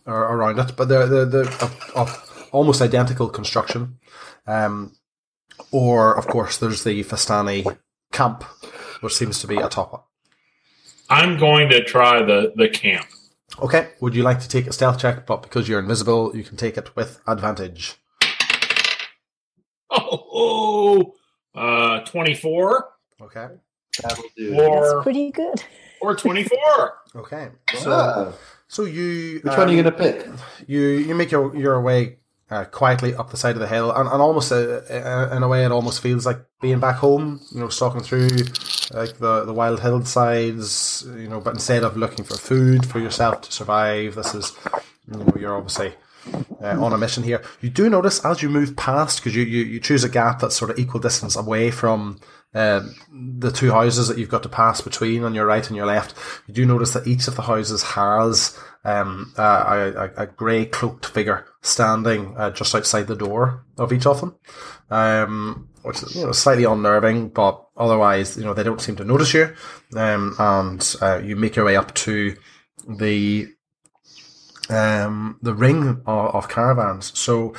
ar- 0.07 0.37
around 0.37 0.59
it. 0.59 0.77
But 0.77 0.89
they're 0.89 1.07
they're, 1.07 1.25
they're 1.25 1.49
of, 1.49 1.93
of 1.95 2.49
almost 2.53 2.81
identical 2.83 3.29
construction. 3.29 3.99
Um, 4.47 4.93
or 5.73 6.17
of 6.17 6.27
course 6.27 6.59
there's 6.59 6.85
the 6.85 7.03
Vistani 7.03 7.77
camp, 8.13 8.45
which 9.01 9.15
seems 9.15 9.41
to 9.41 9.47
be 9.47 9.57
atop 9.57 10.07
I'm 11.09 11.39
going 11.39 11.69
to 11.71 11.83
try 11.85 12.23
the 12.23 12.53
the 12.57 12.69
camp. 12.69 13.07
Okay. 13.61 13.91
Would 14.01 14.15
you 14.15 14.23
like 14.23 14.41
to 14.41 14.49
take 14.49 14.67
a 14.67 14.73
stealth 14.73 14.99
check? 14.99 15.27
But 15.27 15.43
because 15.43 15.69
you're 15.69 15.79
invisible, 15.81 16.37
you 16.37 16.43
can 16.45 16.57
take 16.57 16.77
it 16.77 16.95
with 16.97 17.21
advantage. 17.27 17.97
Oh, 20.39 21.15
uh, 21.55 22.01
24 22.01 22.89
Okay. 23.23 23.47
That'll 24.03 24.25
do. 24.37 24.51
That's 24.51 25.03
pretty 25.03 25.31
good. 25.31 25.63
Or 26.01 26.15
24. 26.15 26.95
Okay. 27.17 27.49
So, 27.79 28.35
so 28.69 28.85
you 28.85 29.41
which 29.43 29.57
one 29.57 29.71
are 29.71 29.73
you 29.73 29.79
um, 29.79 29.85
gonna 29.85 29.97
pick? 29.97 30.29
you 30.67 30.81
you 30.81 31.15
make 31.15 31.31
your 31.31 31.57
your 31.57 31.81
way 31.81 32.19
uh, 32.51 32.65
quietly 32.65 33.15
up 33.15 33.31
the 33.31 33.37
side 33.37 33.57
of 33.57 33.61
the 33.61 33.67
hill, 33.67 33.91
and, 33.91 34.09
and 34.09 34.23
almost 34.23 34.53
uh, 34.53 34.83
uh, 34.91 35.31
in 35.35 35.43
a 35.43 35.49
way, 35.49 35.65
it 35.65 35.73
almost 35.73 36.01
feels 36.01 36.27
like 36.27 36.39
being 36.61 36.79
back 36.79 36.97
home. 36.97 37.41
You 37.53 37.61
know, 37.61 37.69
stalking 37.69 38.03
through 38.03 38.29
like 38.93 39.19
the 39.19 39.45
the 39.45 39.53
wild 39.53 39.81
hillsides. 39.81 41.07
You 41.17 41.29
know, 41.29 41.41
but 41.41 41.55
instead 41.55 41.83
of 41.83 41.97
looking 41.97 42.25
for 42.25 42.37
food 42.37 42.87
for 42.87 43.01
yourself 43.01 43.41
to 43.43 43.53
survive, 43.53 44.15
this 44.15 44.35
is 44.35 44.53
you 45.11 45.19
know 45.19 45.33
you're 45.39 45.57
obviously. 45.57 45.95
Uh, 46.61 46.83
on 46.83 46.93
a 46.93 46.99
mission 46.99 47.23
here, 47.23 47.41
you 47.61 47.71
do 47.71 47.89
notice 47.89 48.25
as 48.25 48.43
you 48.43 48.49
move 48.49 48.75
past 48.75 49.21
because 49.21 49.37
you, 49.37 49.45
you 49.45 49.63
you 49.63 49.79
choose 49.79 50.03
a 50.03 50.09
gap 50.09 50.41
that's 50.41 50.57
sort 50.57 50.73
of 50.73 50.79
equal 50.79 50.99
distance 50.99 51.37
away 51.37 51.71
from 51.71 52.19
um, 52.55 52.95
the 53.41 53.51
two 53.51 53.71
houses 53.71 54.09
that 54.09 54.19
you've 54.19 54.31
got 54.31 54.43
to 54.45 54.49
pass 54.49 54.81
between 54.81 55.25
on 55.25 55.35
your 55.35 55.47
right 55.47 55.67
and 55.67 55.77
your 55.77 55.87
left, 55.87 56.15
you 56.47 56.55
do 56.55 56.65
notice 56.65 56.93
that 56.95 57.07
each 57.07 57.29
of 57.29 57.37
the 57.37 57.43
houses 57.43 57.83
has 57.83 58.59
um, 58.85 59.35
a, 59.37 59.43
a, 59.43 60.23
a 60.23 60.27
grey 60.27 60.65
cloaked 60.65 61.07
figure 61.07 61.47
standing 61.61 62.35
uh, 62.37 62.51
just 62.51 62.75
outside 62.75 63.09
the 63.09 63.17
door 63.17 63.65
of 63.77 63.93
each 63.93 64.07
of 64.07 64.21
them, 64.21 64.37
um, 64.91 65.69
which 65.83 66.03
is 66.03 66.15
you 66.15 66.25
know 66.25 66.33
slightly 66.33 66.65
unnerving, 66.65 67.29
but 67.29 67.63
otherwise 67.77 68.37
you 68.37 68.45
know 68.45 68.55
they 68.55 68.63
don't 68.63 68.81
seem 68.81 68.97
to 68.97 69.05
notice 69.05 69.35
you, 69.35 69.55
um, 69.97 70.35
and 70.39 70.97
uh, 71.03 71.19
you 71.19 71.37
make 71.37 71.57
your 71.57 71.65
way 71.65 71.77
up 71.77 71.93
to 71.95 72.37
the 72.89 73.49
um, 74.69 75.39
the 75.43 75.55
ring 75.55 76.03
of, 76.07 76.35
of 76.35 76.49
caravans. 76.49 77.17
So 77.19 77.55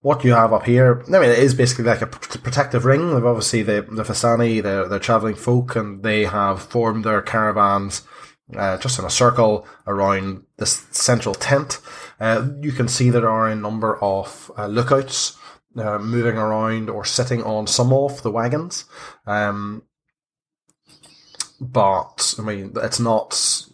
what 0.00 0.24
you 0.24 0.32
have 0.32 0.52
up 0.52 0.64
here, 0.64 1.02
I 1.08 1.10
mean, 1.18 1.30
it 1.30 1.38
is 1.38 1.54
basically 1.54 1.84
like 1.84 2.02
a 2.02 2.06
protective 2.06 2.84
ring. 2.84 3.14
They've 3.14 3.24
obviously 3.24 3.62
the 3.62 3.86
the 3.90 4.04
Vistani, 4.04 4.62
they're 4.62 4.98
traveling 4.98 5.34
folk, 5.34 5.76
and 5.76 6.02
they 6.02 6.24
have 6.24 6.62
formed 6.62 7.04
their 7.04 7.22
caravans 7.22 8.02
uh, 8.56 8.78
just 8.78 8.98
in 8.98 9.04
a 9.04 9.10
circle 9.10 9.66
around 9.86 10.44
this 10.56 10.86
central 10.90 11.34
tent. 11.34 11.80
Uh, 12.20 12.48
you 12.60 12.72
can 12.72 12.88
see 12.88 13.10
there 13.10 13.28
are 13.28 13.48
a 13.48 13.54
number 13.54 13.96
of 14.02 14.50
uh, 14.56 14.66
lookouts 14.66 15.36
uh, 15.76 15.98
moving 15.98 16.36
around 16.36 16.90
or 16.90 17.04
sitting 17.04 17.42
on 17.42 17.66
some 17.66 17.92
of 17.92 18.22
the 18.22 18.30
wagons. 18.30 18.84
Um, 19.26 19.82
but 21.60 22.34
I 22.38 22.42
mean, 22.42 22.72
it's 22.76 23.00
not 23.00 23.66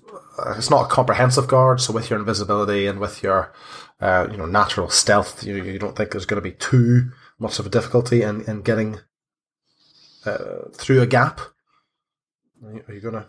it's 0.56 0.70
not 0.70 0.86
a 0.86 0.88
comprehensive 0.88 1.48
guard. 1.48 1.80
So 1.80 1.92
with 1.92 2.10
your 2.10 2.18
invisibility 2.18 2.86
and 2.86 2.98
with 2.98 3.22
your 3.22 3.52
uh, 4.00 4.28
you 4.30 4.36
know 4.36 4.46
natural 4.46 4.88
stealth, 4.88 5.44
you 5.44 5.62
you 5.62 5.78
don't 5.78 5.96
think 5.96 6.10
there's 6.10 6.26
going 6.26 6.42
to 6.42 6.48
be 6.48 6.56
too 6.56 7.10
much 7.38 7.58
of 7.58 7.66
a 7.66 7.70
difficulty 7.70 8.22
in 8.22 8.42
in 8.42 8.62
getting 8.62 9.00
uh, 10.26 10.68
through 10.72 11.02
a 11.02 11.06
gap. 11.06 11.40
Are 12.64 12.94
you, 12.94 13.00
gonna? 13.00 13.26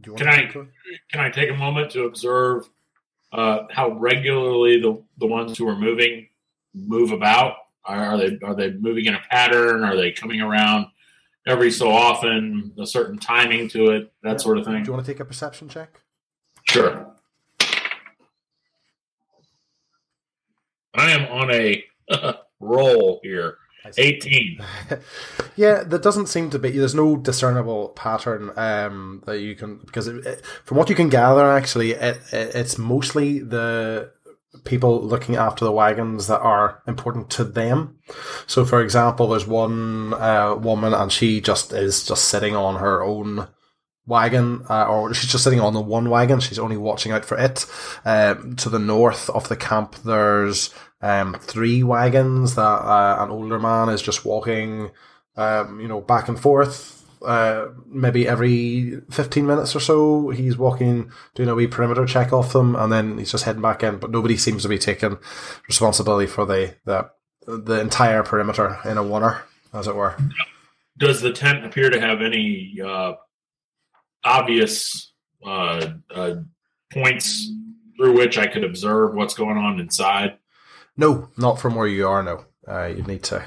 Do 0.00 0.10
you 0.10 0.16
Can 0.16 0.28
I-? 0.28 0.46
Can 0.46 1.20
I 1.20 1.30
take 1.30 1.50
a 1.50 1.54
moment 1.54 1.90
to 1.92 2.04
observe 2.04 2.68
uh, 3.32 3.60
how 3.70 3.92
regularly 3.92 4.80
the 4.80 5.02
the 5.18 5.26
ones 5.26 5.56
who 5.56 5.66
are 5.68 5.76
moving 5.76 6.28
move 6.74 7.12
about? 7.12 7.54
Are, 7.84 7.98
are 7.98 8.18
they 8.18 8.38
are 8.44 8.54
they 8.54 8.72
moving 8.72 9.06
in 9.06 9.14
a 9.14 9.20
pattern? 9.30 9.84
Are 9.84 9.96
they 9.96 10.12
coming 10.12 10.40
around 10.40 10.86
every 11.46 11.70
so 11.70 11.90
often? 11.90 12.72
A 12.78 12.86
certain 12.86 13.18
timing 13.18 13.68
to 13.70 13.90
it, 13.92 14.12
that 14.22 14.40
sort 14.40 14.58
of 14.58 14.66
thing. 14.66 14.82
Do 14.82 14.88
you 14.88 14.92
want 14.92 15.06
to 15.06 15.12
take 15.12 15.20
a 15.20 15.24
perception 15.24 15.68
check? 15.68 16.00
Sure. 16.68 17.06
I 20.94 21.10
am 21.12 21.32
on 21.32 21.50
a 21.50 21.84
roll 22.60 23.20
here. 23.22 23.56
18. 23.96 24.62
yeah, 25.56 25.82
there 25.82 25.98
doesn't 25.98 26.26
seem 26.26 26.50
to 26.50 26.58
be. 26.58 26.72
There's 26.72 26.94
no 26.94 27.16
discernible 27.16 27.90
pattern 27.90 28.50
um, 28.56 29.22
that 29.24 29.40
you 29.40 29.54
can 29.54 29.78
because 29.78 30.08
it, 30.08 30.26
it, 30.26 30.44
from 30.64 30.76
what 30.76 30.90
you 30.90 30.94
can 30.94 31.08
gather, 31.08 31.50
actually, 31.50 31.92
it, 31.92 32.20
it, 32.32 32.54
it's 32.54 32.76
mostly 32.76 33.38
the 33.38 34.12
people 34.64 35.00
looking 35.02 35.36
after 35.36 35.64
the 35.64 35.72
wagons 35.72 36.26
that 36.26 36.40
are 36.40 36.82
important 36.86 37.30
to 37.30 37.44
them. 37.44 37.96
So, 38.46 38.66
for 38.66 38.82
example, 38.82 39.28
there's 39.28 39.46
one 39.46 40.12
uh, 40.12 40.54
woman, 40.56 40.92
and 40.92 41.10
she 41.10 41.40
just 41.40 41.72
is 41.72 42.06
just 42.06 42.24
sitting 42.24 42.54
on 42.54 42.80
her 42.80 43.02
own 43.02 43.48
wagon, 44.08 44.64
uh, 44.68 44.86
or 44.86 45.12
she's 45.14 45.30
just 45.30 45.44
sitting 45.44 45.60
on 45.60 45.74
the 45.74 45.80
one 45.80 46.10
wagon. 46.10 46.40
She's 46.40 46.58
only 46.58 46.76
watching 46.76 47.12
out 47.12 47.24
for 47.24 47.38
it. 47.38 47.66
Um, 48.04 48.56
to 48.56 48.70
the 48.70 48.78
north 48.78 49.28
of 49.30 49.48
the 49.48 49.56
camp, 49.56 49.96
there's 49.96 50.74
um, 51.02 51.34
three 51.34 51.82
wagons 51.82 52.54
that 52.56 52.62
uh, 52.62 53.18
an 53.20 53.30
older 53.30 53.58
man 53.58 53.90
is 53.90 54.02
just 54.02 54.24
walking, 54.24 54.90
um, 55.36 55.80
you 55.80 55.86
know, 55.86 56.00
back 56.00 56.28
and 56.28 56.40
forth. 56.40 56.94
Uh, 57.20 57.66
maybe 57.86 58.28
every 58.28 59.00
15 59.10 59.46
minutes 59.46 59.74
or 59.74 59.80
so, 59.80 60.30
he's 60.30 60.56
walking, 60.56 61.10
doing 61.34 61.48
a 61.48 61.54
wee 61.54 61.66
perimeter 61.66 62.06
check 62.06 62.32
off 62.32 62.52
them, 62.52 62.76
and 62.76 62.92
then 62.92 63.18
he's 63.18 63.32
just 63.32 63.44
heading 63.44 63.62
back 63.62 63.82
in. 63.82 63.98
But 63.98 64.10
nobody 64.10 64.36
seems 64.36 64.62
to 64.62 64.68
be 64.68 64.78
taking 64.78 65.18
responsibility 65.68 66.26
for 66.26 66.46
the 66.46 66.74
the, 66.84 67.10
the 67.46 67.80
entire 67.80 68.22
perimeter 68.22 68.78
in 68.84 68.98
a 68.98 69.02
oneer, 69.02 69.40
as 69.72 69.86
it 69.88 69.96
were. 69.96 70.16
Does 70.96 71.20
the 71.20 71.32
tent 71.32 71.64
appear 71.64 71.90
to 71.90 72.00
have 72.00 72.22
any 72.22 72.78
uh, 72.84 73.14
obvious 74.24 75.12
uh, 75.44 75.86
uh, 76.14 76.34
points 76.92 77.50
through 77.96 78.16
which 78.16 78.38
I 78.38 78.46
could 78.46 78.64
observe 78.64 79.14
what's 79.14 79.34
going 79.34 79.56
on 79.58 79.80
inside? 79.80 80.38
No, 80.96 81.28
not 81.36 81.60
from 81.60 81.74
where 81.74 81.86
you 81.86 82.06
are. 82.08 82.22
No, 82.22 82.44
uh, 82.66 82.86
you 82.86 83.02
need 83.02 83.22
to 83.24 83.44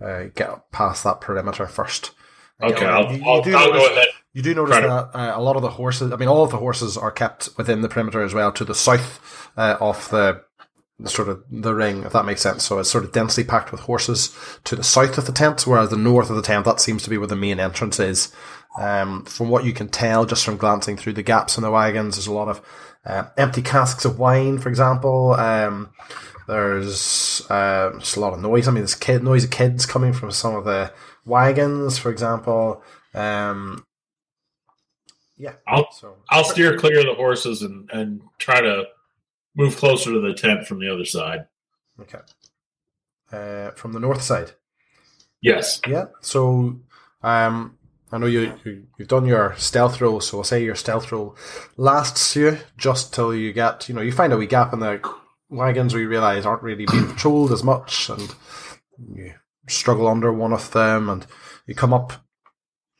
uh, 0.00 0.24
get 0.34 0.70
past 0.72 1.04
that 1.04 1.20
perimeter 1.20 1.66
first. 1.66 2.12
Okay, 2.60 2.84
Uh, 2.84 2.90
I'll, 2.90 3.12
you- 3.12 3.18
you 3.18 3.24
I'll, 3.30 3.42
do 3.42 3.56
I'll 3.56 3.66
notice- 3.72 3.88
go 3.88 3.92
ahead. 3.94 4.08
You 4.34 4.42
do 4.42 4.54
notice 4.54 4.76
to- 4.76 4.82
that 4.82 5.10
uh, 5.18 5.32
a 5.36 5.40
lot 5.42 5.56
of 5.56 5.62
the 5.62 5.70
horses, 5.70 6.12
I 6.12 6.16
mean, 6.16 6.28
all 6.28 6.44
of 6.44 6.50
the 6.50 6.58
horses 6.58 6.96
are 6.96 7.10
kept 7.10 7.48
within 7.56 7.82
the 7.82 7.88
perimeter 7.88 8.22
as 8.22 8.34
well, 8.34 8.52
to 8.52 8.64
the 8.64 8.74
south 8.74 9.50
uh, 9.56 9.76
of 9.80 10.08
the, 10.10 10.42
the 11.00 11.08
sort 11.08 11.28
of 11.28 11.42
the 11.50 11.74
ring, 11.74 12.02
if 12.04 12.12
that 12.12 12.24
makes 12.26 12.42
sense. 12.42 12.62
So 12.64 12.78
it's 12.78 12.90
sort 12.90 13.04
of 13.04 13.12
densely 13.12 13.42
packed 13.42 13.72
with 13.72 13.80
horses 13.82 14.36
to 14.64 14.76
the 14.76 14.84
south 14.84 15.18
of 15.18 15.26
the 15.26 15.32
tent, 15.32 15.66
whereas 15.66 15.90
the 15.90 15.96
north 15.96 16.30
of 16.30 16.36
the 16.36 16.42
tent, 16.42 16.64
that 16.66 16.80
seems 16.80 17.02
to 17.04 17.10
be 17.10 17.18
where 17.18 17.26
the 17.26 17.36
main 17.36 17.58
entrance 17.58 17.98
is. 17.98 18.32
Um, 18.78 19.24
from 19.24 19.48
what 19.48 19.64
you 19.64 19.72
can 19.72 19.88
tell, 19.88 20.24
just 20.24 20.44
from 20.44 20.56
glancing 20.56 20.96
through 20.96 21.14
the 21.14 21.22
gaps 21.22 21.56
in 21.56 21.62
the 21.62 21.70
wagons, 21.70 22.14
there's 22.16 22.28
a 22.28 22.32
lot 22.32 22.48
of 22.48 22.60
uh, 23.04 23.24
empty 23.36 23.60
casks 23.62 24.04
of 24.04 24.18
wine, 24.18 24.58
for 24.58 24.68
example. 24.68 25.32
Um, 25.32 25.90
there's 26.46 27.42
uh, 27.50 27.90
just 27.98 28.16
a 28.16 28.20
lot 28.20 28.32
of 28.34 28.40
noise. 28.40 28.68
I 28.68 28.70
mean, 28.70 28.82
there's 28.82 28.94
kid 28.94 29.26
of 29.26 29.50
kids 29.50 29.84
coming 29.84 30.12
from 30.12 30.30
some 30.30 30.54
of 30.54 30.64
the 30.64 30.92
wagons, 31.24 31.98
for 31.98 32.10
example. 32.10 32.82
Um, 33.14 33.84
yeah. 35.36 35.54
I'll- 35.66 35.90
so 35.92 36.16
I'll 36.30 36.44
steer 36.44 36.76
clear 36.78 37.00
of 37.00 37.06
the 37.06 37.14
horses 37.14 37.62
and, 37.62 37.90
and 37.92 38.22
try 38.38 38.60
to 38.60 38.84
move 39.56 39.76
closer 39.76 40.12
to 40.12 40.20
the 40.20 40.34
tent 40.34 40.66
from 40.66 40.78
the 40.80 40.92
other 40.92 41.04
side. 41.04 41.46
okay. 42.00 42.20
Uh, 43.30 43.70
from 43.72 43.92
the 43.92 44.00
north 44.00 44.22
side. 44.22 44.52
Yes. 45.42 45.80
Yeah. 45.86 46.06
So, 46.22 46.80
um, 47.22 47.77
I 48.10 48.18
know 48.18 48.26
you, 48.26 48.54
you 48.64 48.86
you've 48.96 49.08
done 49.08 49.26
your 49.26 49.54
stealth 49.56 50.00
roll, 50.00 50.20
so 50.20 50.38
I'll 50.38 50.44
say 50.44 50.64
your 50.64 50.74
stealth 50.74 51.12
roll 51.12 51.36
lasts 51.76 52.36
you 52.36 52.58
just 52.76 53.12
till 53.12 53.34
you 53.34 53.52
get 53.52 53.88
you 53.88 53.94
know 53.94 54.00
you 54.00 54.12
find 54.12 54.32
a 54.32 54.36
wee 54.36 54.46
gap 54.46 54.72
in 54.72 54.80
the 54.80 55.00
wagons 55.50 55.92
you 55.92 56.08
realise 56.08 56.44
aren't 56.44 56.62
really 56.62 56.86
being 56.86 57.06
patrolled 57.12 57.52
as 57.52 57.62
much, 57.62 58.08
and 58.08 58.34
you 59.14 59.34
struggle 59.68 60.08
under 60.08 60.32
one 60.32 60.52
of 60.52 60.70
them, 60.72 61.08
and 61.08 61.26
you 61.66 61.74
come 61.74 61.92
up 61.92 62.12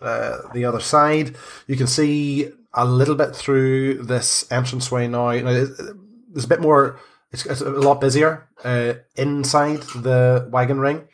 uh, 0.00 0.38
the 0.53 0.65
other 0.65 0.81
side. 0.81 1.37
You 1.67 1.77
can 1.77 1.87
see 1.87 2.53
a 2.75 2.85
little 2.85 3.15
bit 3.15 3.35
through 3.35 4.03
this 4.05 4.47
entranceway 4.50 5.09
now. 5.09 5.33
now 5.33 5.53
there's 5.53 6.45
a 6.45 6.49
bit 6.49 6.61
more. 6.61 7.00
It's, 7.31 7.45
it's 7.45 7.61
a 7.61 7.69
lot 7.71 8.00
busier 8.00 8.49
uh, 8.65 8.95
inside 9.17 9.83
the 9.95 10.49
wagon 10.50 10.81
ring. 10.81 11.09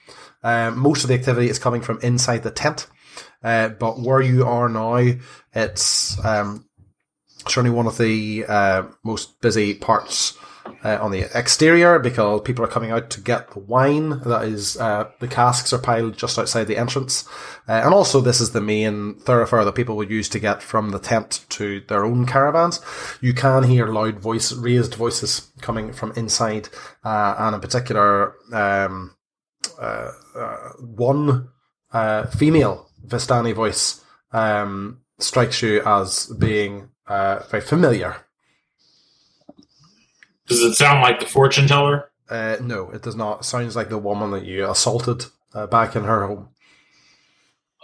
Um, 0.44 0.78
most 0.78 1.02
of 1.02 1.08
the 1.08 1.14
activity 1.14 1.48
is 1.48 1.58
coming 1.58 1.80
from 1.80 1.98
inside 2.02 2.42
the 2.42 2.50
tent. 2.50 2.86
Uh, 3.44 3.68
but 3.68 4.00
where 4.00 4.22
you 4.22 4.44
are 4.44 4.68
now, 4.68 5.12
it's 5.52 6.24
um, 6.24 6.66
certainly 7.46 7.76
one 7.76 7.86
of 7.86 7.98
the 7.98 8.44
uh, 8.48 8.84
most 9.04 9.40
busy 9.40 9.74
parts 9.74 10.36
uh, 10.82 10.98
on 11.00 11.10
the 11.10 11.26
exterior 11.38 11.98
because 11.98 12.40
people 12.42 12.64
are 12.64 12.68
coming 12.68 12.90
out 12.90 13.10
to 13.10 13.20
get 13.20 13.50
the 13.50 13.58
wine. 13.58 14.20
That 14.20 14.44
is, 14.44 14.78
uh, 14.78 15.10
the 15.20 15.28
casks 15.28 15.72
are 15.72 15.78
piled 15.78 16.16
just 16.16 16.38
outside 16.38 16.64
the 16.64 16.76
entrance. 16.76 17.26
Uh, 17.68 17.82
and 17.84 17.94
also, 17.94 18.20
this 18.20 18.40
is 18.40 18.52
the 18.52 18.60
main 18.60 19.14
thoroughfare 19.16 19.64
that 19.64 19.74
people 19.74 19.96
would 19.96 20.10
use 20.10 20.28
to 20.30 20.38
get 20.38 20.62
from 20.62 20.90
the 20.90 20.98
tent 20.98 21.44
to 21.50 21.80
their 21.88 22.04
own 22.04 22.26
caravans. 22.26 22.80
You 23.20 23.34
can 23.34 23.64
hear 23.64 23.86
loud 23.86 24.20
voice, 24.20 24.52
raised 24.52 24.94
voices 24.94 25.50
coming 25.60 25.92
from 25.92 26.12
inside, 26.12 26.68
uh, 27.04 27.34
and 27.38 27.54
in 27.54 27.60
particular, 27.60 28.34
um, 28.52 29.16
uh, 29.78 30.10
one 30.80 31.48
female 32.36 32.90
Vistani 33.06 33.54
voice 33.54 34.04
um, 34.32 35.00
strikes 35.18 35.62
you 35.62 35.82
as 35.84 36.26
being 36.38 36.88
very 37.08 37.60
familiar. 37.60 38.16
Does 40.46 40.60
it 40.60 40.74
sound 40.74 41.00
like 41.00 41.20
the 41.20 41.26
fortune 41.26 41.66
teller? 41.66 42.10
Uh, 42.28 42.56
no, 42.60 42.90
it 42.90 43.02
does 43.02 43.16
not. 43.16 43.40
It 43.40 43.44
sounds 43.44 43.76
like 43.76 43.88
the 43.88 43.98
woman 43.98 44.30
that 44.32 44.44
you 44.44 44.68
assaulted 44.68 45.26
uh, 45.52 45.66
back 45.66 45.96
in 45.96 46.04
her 46.04 46.26
home. 46.26 46.48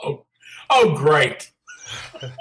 Oh, 0.02 0.24
oh, 0.70 0.94
great! 0.96 1.50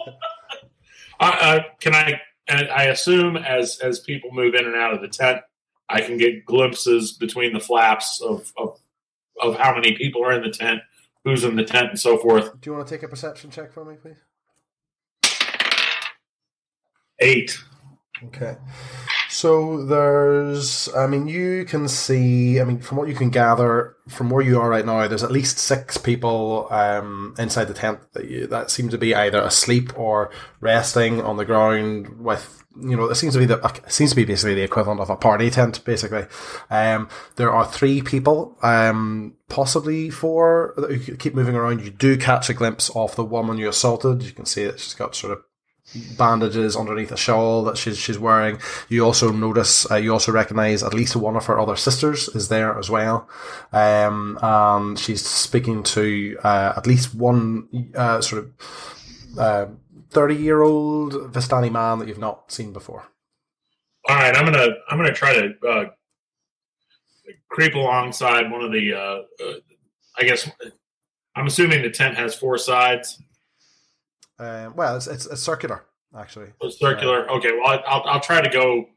uh, 1.20 1.60
can 1.80 1.96
I? 1.96 2.22
I 2.48 2.86
assume 2.86 3.38
as 3.38 3.80
as 3.80 4.00
people 4.00 4.32
move 4.32 4.56
in 4.56 4.66
and 4.66 4.76
out 4.76 4.94
of 4.94 5.02
the 5.02 5.08
tent, 5.08 5.42
I 5.90 6.02
can 6.02 6.18
get 6.18 6.46
glimpses 6.46 7.12
between 7.12 7.54
the 7.54 7.60
flaps 7.60 8.22
of 8.22 8.52
of, 8.58 8.80
of 9.42 9.56
how 9.56 9.74
many 9.74 9.96
people 9.96 10.24
are 10.26 10.32
in 10.32 10.42
the 10.42 10.52
tent, 10.52 10.82
who's 11.24 11.44
in 11.44 11.56
the 11.56 11.64
tent, 11.64 11.90
and 11.90 12.00
so 12.00 12.18
forth. 12.18 12.60
Do 12.62 12.70
you 12.70 12.76
want 12.76 12.88
to 12.88 12.94
take 12.94 13.04
a 13.04 13.08
perception 13.08 13.52
check 13.52 13.72
for 13.72 13.86
me, 13.86 13.96
please? 13.96 14.18
Eight. 17.20 17.58
Okay. 18.24 18.56
So 19.32 19.86
there's, 19.86 20.90
I 20.96 21.06
mean, 21.06 21.28
you 21.28 21.64
can 21.64 21.88
see, 21.88 22.60
I 22.60 22.64
mean, 22.64 22.80
from 22.80 22.98
what 22.98 23.08
you 23.08 23.14
can 23.14 23.30
gather 23.30 23.96
from 24.08 24.32
where 24.32 24.42
you 24.42 24.60
are 24.60 24.68
right 24.68 24.86
now, 24.86 25.08
there's 25.08 25.24
at 25.24 25.32
least 25.32 25.60
six 25.60 25.98
people 25.98 26.68
um, 26.72 27.36
inside 27.38 27.66
the 27.66 27.76
tent 27.76 28.00
that, 28.14 28.28
you, 28.28 28.48
that 28.48 28.72
seem 28.72 28.90
to 28.90 28.98
be 28.98 29.14
either 29.14 29.40
asleep 29.40 29.98
or 29.98 30.32
resting 30.62 31.22
on 31.22 31.38
the 31.38 31.46
ground 31.46 32.20
with, 32.20 32.64
you 32.82 32.98
know, 32.98 33.06
it 33.06 33.16
seems 33.16 33.34
to 33.34 33.40
be 33.40 33.46
the, 33.46 33.60
it 33.86 33.92
seems 33.92 34.10
to 34.10 34.16
be 34.16 34.26
basically 34.26 34.56
the 34.56 34.64
equivalent 34.64 35.00
of 35.00 35.12
a 35.12 35.16
party 35.16 35.52
tent, 35.52 35.86
basically. 35.86 36.26
Um, 36.72 37.08
there 37.36 37.52
are 37.52 37.68
three 37.68 38.02
people, 38.02 38.58
um, 38.64 39.36
possibly 39.48 40.10
four 40.10 40.74
that 40.76 41.20
keep 41.20 41.36
moving 41.36 41.56
around. 41.56 41.82
You 41.82 41.92
do 41.92 42.18
catch 42.18 42.50
a 42.50 42.56
glimpse 42.56 42.90
of 42.96 43.16
the 43.16 43.24
woman 43.24 43.60
you 43.60 43.70
assaulted. 43.70 44.24
You 44.24 44.32
can 44.32 44.46
see 44.46 44.66
that 44.66 44.80
she's 44.80 44.96
got 44.96 45.16
sort 45.16 45.34
of 45.34 45.44
bandages 46.18 46.76
underneath 46.76 47.12
a 47.12 47.18
shawl 47.18 47.64
that 47.64 47.78
she's 47.78 47.98
she's 47.98 48.20
wearing. 48.20 48.60
You 48.90 49.06
also 49.06 49.32
notice, 49.32 49.90
uh, 49.90 49.96
you 49.96 50.14
also 50.14 50.32
recognize 50.32 50.84
at 50.84 50.94
least 50.94 51.16
one 51.16 51.36
of 51.36 51.46
her 51.48 51.60
other 51.60 51.76
sisters 51.76 52.28
is 52.30 52.50
there 52.50 52.78
as 52.78 52.90
well. 52.90 53.28
Um, 53.72 54.38
and 54.42 55.00
she's 55.00 55.26
speaking 55.26 55.84
to 55.84 56.38
uh, 56.44 56.74
at 56.78 56.88
least 56.88 57.16
one 57.16 57.92
uh, 57.96 58.22
sort 58.22 58.46
of 58.46 59.38
uh, 59.38 60.28
year 60.30 60.62
old 60.62 61.14
Vistani 61.34 61.72
man 61.72 62.00
that 62.00 62.08
you've 62.08 62.18
not 62.18 62.52
seen 62.52 62.74
before. 62.74 63.06
All 64.08 64.16
right, 64.16 64.36
I'm 64.36 64.46
gonna 64.46 64.70
I'm 64.90 64.98
gonna 64.98 65.14
try 65.14 65.34
to 65.34 65.54
uh, 65.68 65.86
creep 67.50 67.76
alongside 67.76 68.52
one 68.52 68.62
of 68.62 68.72
the. 68.72 68.94
Uh, 68.94 69.54
I 70.18 70.24
guess 70.24 70.50
I'm 71.36 71.48
assuming 71.48 71.82
the 71.82 71.90
tent 71.90 72.18
has 72.18 72.36
four 72.36 72.58
sides. 72.58 73.22
Um, 74.40 74.76
well, 74.76 74.96
it's, 74.96 75.08
it's, 75.08 75.26
it's 75.26 75.42
circular 75.42 75.84
actually. 76.18 76.48
It's 76.62 76.80
circular. 76.80 77.30
Uh, 77.30 77.38
okay. 77.38 77.52
Well, 77.52 77.82
I'll 77.88 78.04
I'll 78.06 78.20
try 78.20 78.42
to 78.42 78.50
go 78.50 78.90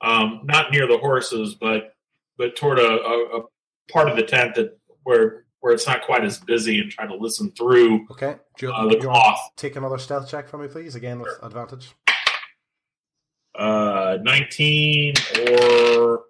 um, 0.00 0.42
not 0.44 0.70
near 0.70 0.86
the 0.86 0.98
horses, 0.98 1.54
but 1.54 1.94
but 2.36 2.56
toward 2.56 2.78
a, 2.78 2.88
a, 2.88 3.38
a, 3.38 3.42
part 3.90 4.08
of 4.08 4.16
the 4.16 4.22
tent 4.22 4.54
that 4.56 4.78
where 5.02 5.44
where 5.60 5.72
it's 5.72 5.86
not 5.86 6.02
quite 6.02 6.24
as 6.24 6.38
busy, 6.38 6.80
and 6.80 6.90
try 6.90 7.06
to 7.06 7.14
listen 7.14 7.50
through. 7.52 8.06
Okay. 8.10 8.36
Do 8.58 8.66
you, 8.66 8.72
uh, 8.72 8.88
the 8.88 8.96
cloth. 8.96 9.38
Take 9.56 9.76
another 9.76 9.98
stealth 9.98 10.28
check 10.28 10.48
for 10.48 10.58
me, 10.58 10.68
please. 10.68 10.94
Again 10.94 11.20
with 11.20 11.28
sure. 11.28 11.46
advantage. 11.46 11.94
Uh, 13.54 14.18
nineteen 14.22 15.14
or 15.48 16.24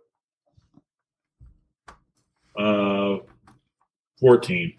uh, 2.56 3.18
fourteen. 4.20 4.74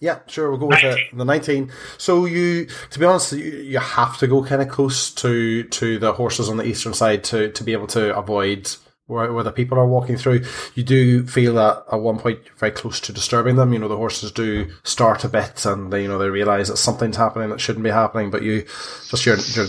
Yeah, 0.00 0.20
sure. 0.26 0.50
We'll 0.50 0.58
go 0.58 0.66
with 0.66 0.80
the, 0.80 0.98
the, 1.12 1.24
nineteen. 1.26 1.70
So 1.98 2.24
you, 2.24 2.66
to 2.90 2.98
be 2.98 3.04
honest, 3.04 3.32
you, 3.32 3.44
you 3.44 3.78
have 3.78 4.16
to 4.18 4.26
go 4.26 4.42
kind 4.42 4.62
of 4.62 4.68
close 4.68 5.10
to 5.16 5.64
to 5.64 5.98
the 5.98 6.14
horses 6.14 6.48
on 6.48 6.56
the 6.56 6.64
eastern 6.64 6.94
side 6.94 7.22
to 7.24 7.50
to 7.52 7.62
be 7.62 7.72
able 7.72 7.86
to 7.88 8.16
avoid 8.16 8.70
where, 9.10 9.32
where 9.32 9.44
the 9.44 9.52
people 9.52 9.78
are 9.78 9.86
walking 9.86 10.16
through. 10.16 10.44
You 10.74 10.84
do 10.84 11.26
feel 11.26 11.54
that 11.54 11.84
at 11.92 12.00
one 12.00 12.18
point 12.18 12.40
you're 12.44 12.54
very 12.54 12.72
close 12.72 13.00
to 13.00 13.12
disturbing 13.12 13.56
them. 13.56 13.72
You 13.72 13.80
know, 13.80 13.88
the 13.88 13.96
horses 13.96 14.32
do 14.32 14.70
start 14.84 15.24
a 15.24 15.28
bit, 15.28 15.66
and 15.66 15.92
they, 15.92 16.02
you 16.02 16.08
know 16.08 16.18
they 16.18 16.30
realize 16.30 16.68
that 16.68 16.78
something's 16.78 17.16
happening 17.16 17.50
that 17.50 17.60
shouldn't 17.60 17.84
be 17.84 17.90
happening. 17.90 18.30
But 18.30 18.42
you, 18.42 18.62
just 19.08 19.26
your 19.26 19.36
your 19.36 19.66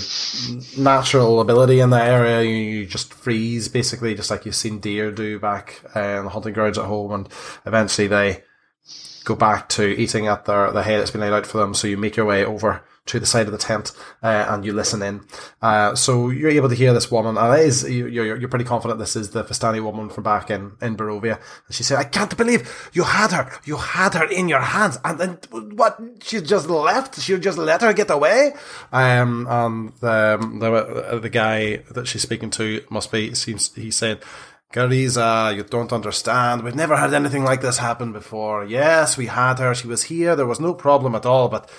natural 0.77 1.41
ability 1.41 1.81
in 1.81 1.89
that 1.89 2.07
area, 2.07 2.43
you, 2.43 2.55
you 2.55 2.85
just 2.85 3.13
freeze 3.13 3.67
basically, 3.67 4.15
just 4.15 4.31
like 4.31 4.45
you've 4.45 4.55
seen 4.55 4.79
deer 4.79 5.11
do 5.11 5.39
back 5.39 5.81
uh, 5.93 5.99
in 5.99 6.23
the 6.23 6.29
hunting 6.29 6.53
grounds 6.53 6.77
at 6.77 6.85
home, 6.85 7.11
and 7.11 7.27
eventually 7.65 8.07
they 8.07 8.43
go 9.23 9.35
back 9.35 9.69
to 9.69 9.83
eating 9.97 10.27
at 10.27 10.45
their 10.45 10.71
the 10.71 10.83
hay 10.83 10.97
that's 10.97 11.11
been 11.11 11.21
laid 11.21 11.33
out 11.33 11.45
for 11.45 11.57
them. 11.57 11.73
So 11.73 11.87
you 11.87 11.97
make 11.97 12.15
your 12.15 12.25
way 12.25 12.43
over 12.43 12.83
to 13.03 13.19
the 13.19 13.25
side 13.25 13.47
of 13.47 13.51
the 13.51 13.57
tent 13.57 13.91
uh, 14.21 14.45
and 14.49 14.63
you 14.63 14.73
listen 14.73 15.01
in. 15.01 15.21
Uh, 15.61 15.95
so 15.95 16.29
you're 16.29 16.51
able 16.51 16.69
to 16.69 16.75
hear 16.75 16.93
this 16.93 17.09
woman, 17.09 17.37
and 17.37 17.59
it 17.59 17.65
is 17.65 17.89
you're, 17.89 18.07
you're 18.37 18.47
pretty 18.47 18.65
confident 18.65 18.99
this 18.99 19.15
is 19.15 19.31
the 19.31 19.43
Vistani 19.43 19.83
woman 19.83 20.09
from 20.09 20.23
back 20.23 20.51
in 20.51 20.73
in 20.81 20.95
Barovia. 20.95 21.39
And 21.67 21.75
she 21.75 21.83
said, 21.83 21.97
"I 21.97 22.03
can't 22.03 22.35
believe 22.37 22.89
you 22.93 23.03
had 23.03 23.31
her. 23.31 23.51
You 23.65 23.77
had 23.77 24.13
her 24.13 24.25
in 24.25 24.47
your 24.47 24.61
hands, 24.61 24.99
and 25.03 25.19
then 25.19 25.39
what? 25.75 25.99
She 26.21 26.41
just 26.41 26.69
left. 26.69 27.19
She 27.19 27.37
just 27.39 27.57
let 27.57 27.81
her 27.81 27.93
get 27.93 28.09
away." 28.11 28.53
Um, 28.91 29.47
and 29.49 29.93
the 29.99 30.37
the, 30.59 31.19
the 31.19 31.29
guy 31.29 31.77
that 31.91 32.07
she's 32.07 32.21
speaking 32.21 32.51
to 32.51 32.83
must 32.89 33.11
be 33.11 33.33
seems 33.33 33.73
he 33.73 33.91
said 33.91 34.21
Gariza, 34.73 35.55
you 35.55 35.63
don't 35.63 35.91
understand. 35.91 36.63
We've 36.63 36.75
never 36.75 36.95
had 36.95 37.13
anything 37.13 37.43
like 37.43 37.61
this 37.61 37.77
happen 37.77 38.13
before. 38.13 38.63
Yes, 38.63 39.17
we 39.17 39.25
had 39.25 39.59
her. 39.59 39.75
She 39.75 39.87
was 39.87 40.03
here. 40.03 40.35
There 40.35 40.45
was 40.45 40.61
no 40.61 40.73
problem 40.73 41.13
at 41.13 41.25
all. 41.25 41.49
But 41.49 41.69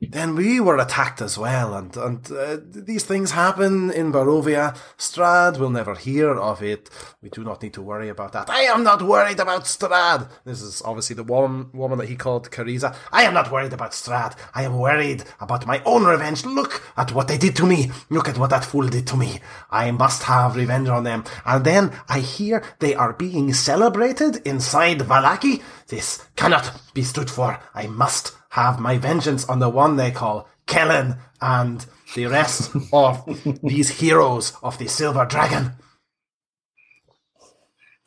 then 0.00 0.34
we 0.34 0.60
were 0.60 0.76
attacked 0.76 1.22
as 1.22 1.38
well, 1.38 1.74
and 1.74 1.96
and 1.96 2.30
uh, 2.30 2.58
these 2.62 3.04
things 3.04 3.30
happen 3.30 3.90
in 3.90 4.12
Barovia. 4.12 4.76
Strahd 4.98 5.58
will 5.58 5.70
never 5.70 5.94
hear 5.94 6.32
of 6.34 6.62
it. 6.62 6.90
We 7.22 7.30
do 7.30 7.42
not 7.42 7.62
need 7.62 7.72
to 7.74 7.82
worry 7.82 8.10
about 8.10 8.32
that. 8.32 8.50
I 8.50 8.62
am 8.62 8.84
not 8.84 9.00
worried 9.00 9.40
about 9.40 9.64
Strahd. 9.64 10.28
This 10.44 10.60
is 10.60 10.82
obviously 10.84 11.16
the 11.16 11.24
woman 11.24 11.70
woman 11.72 11.98
that 11.98 12.08
he 12.08 12.16
called 12.16 12.50
Cariza. 12.50 12.94
I 13.10 13.22
am 13.22 13.32
not 13.32 13.50
worried 13.50 13.72
about 13.72 13.92
Strahd. 13.92 14.36
I 14.54 14.64
am 14.64 14.78
worried 14.78 15.24
about 15.40 15.66
my 15.66 15.82
own 15.86 16.04
revenge. 16.04 16.44
Look 16.44 16.82
at 16.96 17.12
what 17.12 17.28
they 17.28 17.38
did 17.38 17.56
to 17.56 17.66
me. 17.66 17.90
Look 18.10 18.28
at 18.28 18.38
what 18.38 18.50
that 18.50 18.66
fool 18.66 18.88
did 18.88 19.06
to 19.08 19.16
me. 19.16 19.40
I 19.70 19.90
must 19.92 20.24
have 20.24 20.56
revenge 20.56 20.88
on 20.88 21.04
them. 21.04 21.24
And 21.46 21.64
then 21.64 21.92
I 22.08 22.20
hear 22.20 22.62
they 22.80 22.94
are 22.94 23.14
being 23.14 23.54
celebrated 23.54 24.46
inside 24.46 24.98
Vallaki. 24.98 25.62
This 25.88 26.22
cannot 26.36 26.72
be 26.92 27.02
stood 27.02 27.30
for. 27.30 27.58
I 27.74 27.86
must 27.86 28.36
have 28.56 28.80
my 28.80 28.96
vengeance 28.96 29.44
on 29.50 29.58
the 29.58 29.68
one 29.68 29.96
they 29.96 30.10
call 30.10 30.48
Kellin 30.66 31.16
and 31.42 31.84
the 32.14 32.24
rest 32.24 32.74
of 32.92 33.22
these 33.62 34.00
heroes 34.00 34.54
of 34.62 34.78
the 34.78 34.88
Silver 34.88 35.26
Dragon. 35.26 35.72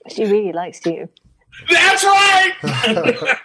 She 0.09 0.25
really 0.25 0.51
likes 0.51 0.83
you. 0.87 1.07
That's 1.69 2.03
right. 2.03 3.37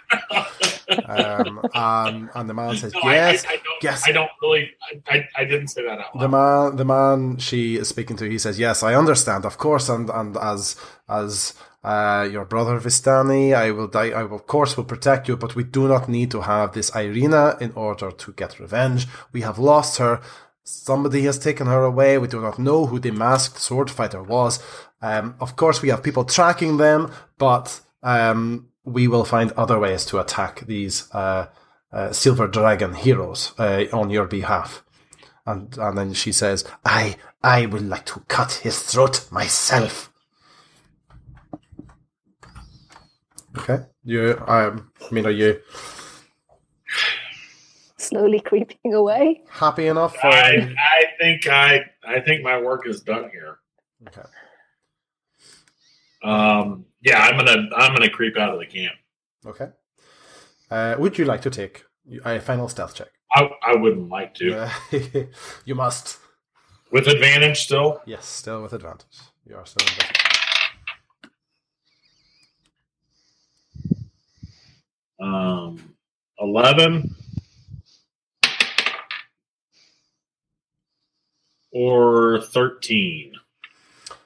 um, 1.05 1.61
and, 1.73 2.29
and 2.35 2.49
the 2.49 2.53
man 2.53 2.75
says, 2.77 2.93
No, 2.93 3.01
"Yes, 3.03 3.45
I, 3.45 3.53
I, 3.53 3.55
don't, 3.55 3.83
yes." 3.83 4.03
I 4.07 4.11
don't 4.11 4.29
really. 4.41 4.71
I, 4.91 5.17
I, 5.17 5.29
I 5.37 5.45
didn't 5.45 5.69
say 5.69 5.83
that 5.83 5.99
out 5.99 6.19
The 6.19 6.29
man, 6.29 6.75
the 6.75 6.85
man 6.85 7.37
she 7.37 7.77
is 7.77 7.87
speaking 7.87 8.17
to, 8.17 8.29
he 8.29 8.37
says, 8.37 8.59
"Yes, 8.59 8.83
I 8.83 8.95
understand, 8.95 9.45
of 9.45 9.57
course, 9.57 9.89
and 9.89 10.09
and 10.09 10.37
as 10.37 10.75
as 11.07 11.53
uh, 11.85 12.27
your 12.31 12.45
brother 12.45 12.79
Vistani, 12.79 13.53
I 13.53 13.69
will 13.69 13.87
die. 13.87 14.09
I 14.09 14.23
will, 14.23 14.37
of 14.37 14.47
course 14.47 14.75
will 14.75 14.85
protect 14.85 15.27
you, 15.27 15.37
but 15.37 15.55
we 15.55 15.63
do 15.63 15.87
not 15.87 16.09
need 16.09 16.31
to 16.31 16.41
have 16.41 16.73
this 16.73 16.89
Ireena 16.91 17.61
in 17.61 17.71
order 17.73 18.09
to 18.11 18.33
get 18.33 18.59
revenge. 18.59 19.07
We 19.31 19.41
have 19.41 19.59
lost 19.59 19.99
her. 19.99 20.19
Somebody 20.63 21.21
has 21.25 21.37
taken 21.37 21.67
her 21.67 21.83
away. 21.83 22.17
We 22.17 22.27
do 22.27 22.41
not 22.41 22.57
know 22.57 22.87
who 22.87 22.97
the 22.97 23.11
masked 23.11 23.59
sword 23.59 23.91
fighter 23.91 24.23
was. 24.23 24.59
Um, 24.99 25.35
of 25.39 25.55
course, 25.55 25.83
we 25.83 25.89
have 25.89 26.01
people 26.01 26.25
tracking 26.25 26.77
them, 26.77 27.11
but 27.37 27.79
um, 28.01 28.69
we 28.85 29.07
will 29.07 29.25
find 29.25 29.51
other 29.53 29.79
ways 29.79 30.05
to 30.05 30.19
attack 30.19 30.65
these 30.67 31.09
uh, 31.13 31.47
uh, 31.91 32.11
Silver 32.11 32.47
Dragon 32.47 32.93
heroes 32.93 33.53
uh, 33.59 33.85
on 33.91 34.09
your 34.09 34.25
behalf." 34.27 34.83
And 35.45 35.77
and 35.77 35.97
then 35.97 36.13
she 36.13 36.31
says, 36.31 36.63
"I 36.85 37.17
I 37.43 37.65
would 37.65 37.87
like 37.87 38.05
to 38.05 38.21
cut 38.27 38.53
his 38.63 38.79
throat 38.81 39.27
myself." 39.31 40.11
Okay, 43.57 43.85
you. 44.03 44.37
Um, 44.47 44.91
I 45.01 45.13
mean, 45.13 45.25
are 45.25 45.31
you 45.31 45.59
Slowly 47.97 48.39
creeping 48.39 48.93
away. 48.93 49.41
happy 49.49 49.87
enough? 49.87 50.15
For, 50.15 50.27
I, 50.27 50.75
I 50.77 51.03
think 51.19 51.47
I 51.47 51.85
I 52.07 52.19
think 52.19 52.43
my 52.43 52.61
work 52.61 52.87
is 52.87 53.01
done 53.01 53.29
here. 53.31 53.57
okay. 54.07 54.27
Um, 56.23 56.85
yeah, 57.05 57.19
I'm 57.21 57.37
gonna 57.37 57.69
I'm 57.77 57.93
gonna 57.95 58.09
creep 58.09 58.35
out 58.37 58.53
of 58.53 58.59
the 58.59 58.65
camp. 58.65 58.95
Okay. 59.45 59.67
Uh, 60.69 60.95
would 60.99 61.17
you 61.17 61.23
like 61.25 61.41
to 61.43 61.49
take 61.49 61.85
a 62.25 62.39
final 62.41 62.67
stealth 62.67 62.95
check? 62.95 63.09
I, 63.33 63.49
I 63.65 63.75
wouldn't 63.75 64.09
like 64.09 64.33
to. 64.35 64.63
Uh, 64.63 65.25
you 65.65 65.75
must. 65.75 66.17
With 66.91 67.07
advantage 67.07 67.59
still. 67.61 68.01
Yes, 68.05 68.25
still 68.25 68.61
with 68.63 68.73
advantage. 68.73 69.07
You 69.45 69.55
are 69.55 69.65
still. 69.65 69.85
With 69.85 70.11
Um, 75.19 75.95
eleven 76.39 77.15
or 81.71 82.41
thirteen. 82.41 83.33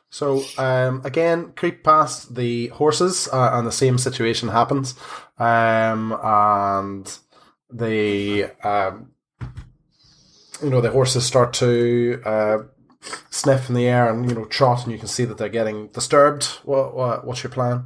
So 0.09 0.43
um, 0.57 1.01
again, 1.03 1.53
creep 1.55 1.83
past 1.83 2.35
the 2.35 2.67
horses, 2.67 3.27
uh, 3.31 3.51
and 3.53 3.67
the 3.67 3.71
same 3.71 3.97
situation 3.97 4.49
happens. 4.49 4.95
Um, 5.37 6.17
and 6.23 7.17
the 7.71 8.51
um, 8.63 9.11
you 10.63 10.69
know 10.69 10.81
the 10.81 10.91
horses 10.91 11.25
start 11.25 11.53
to 11.53 12.21
uh, 12.25 12.57
sniff 13.29 13.69
in 13.69 13.75
the 13.75 13.87
air 13.87 14.09
and 14.09 14.27
you 14.27 14.35
know 14.35 14.45
trot, 14.45 14.83
and 14.83 14.91
you 14.91 14.97
can 14.97 15.07
see 15.07 15.25
that 15.25 15.37
they're 15.37 15.49
getting 15.49 15.87
disturbed. 15.89 16.45
What, 16.63 16.95
what 16.95 17.25
what's 17.25 17.43
your 17.43 17.51
plan? 17.51 17.85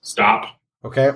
Stop. 0.00 0.60
Okay. 0.84 1.12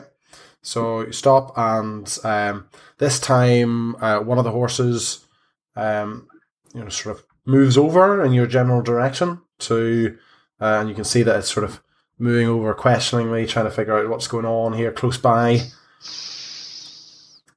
So 0.63 1.03
you 1.03 1.13
stop, 1.13 1.53
and 1.57 2.19
um, 2.25 2.69
this 2.99 3.21
time 3.21 3.97
uh, 3.97 4.21
one 4.21 4.39
of 4.39 4.45
the 4.45 4.51
horses, 4.51 5.27
um, 5.77 6.27
you 6.75 6.83
know, 6.83 6.89
sort 6.89 7.19
of 7.19 7.25
moves 7.45 7.77
over 7.77 8.25
in 8.25 8.33
your 8.33 8.47
general 8.47 8.83
direction 8.83 9.43
to, 9.59 10.17
uh, 10.61 10.79
and 10.81 10.89
you 10.89 10.95
can 10.95 11.05
see 11.05 11.23
that 11.23 11.39
it's 11.39 11.53
sort 11.53 11.65
of 11.65 11.83
moving 12.19 12.49
over 12.49 12.75
questioningly, 12.75 13.47
trying 13.47 13.67
to 13.67 13.71
figure 13.71 13.99
out 13.99 14.09
what's 14.09 14.29
going 14.29 14.47
on 14.47 14.73
here 14.73 14.93
close 14.93 15.19
by. 15.19 15.61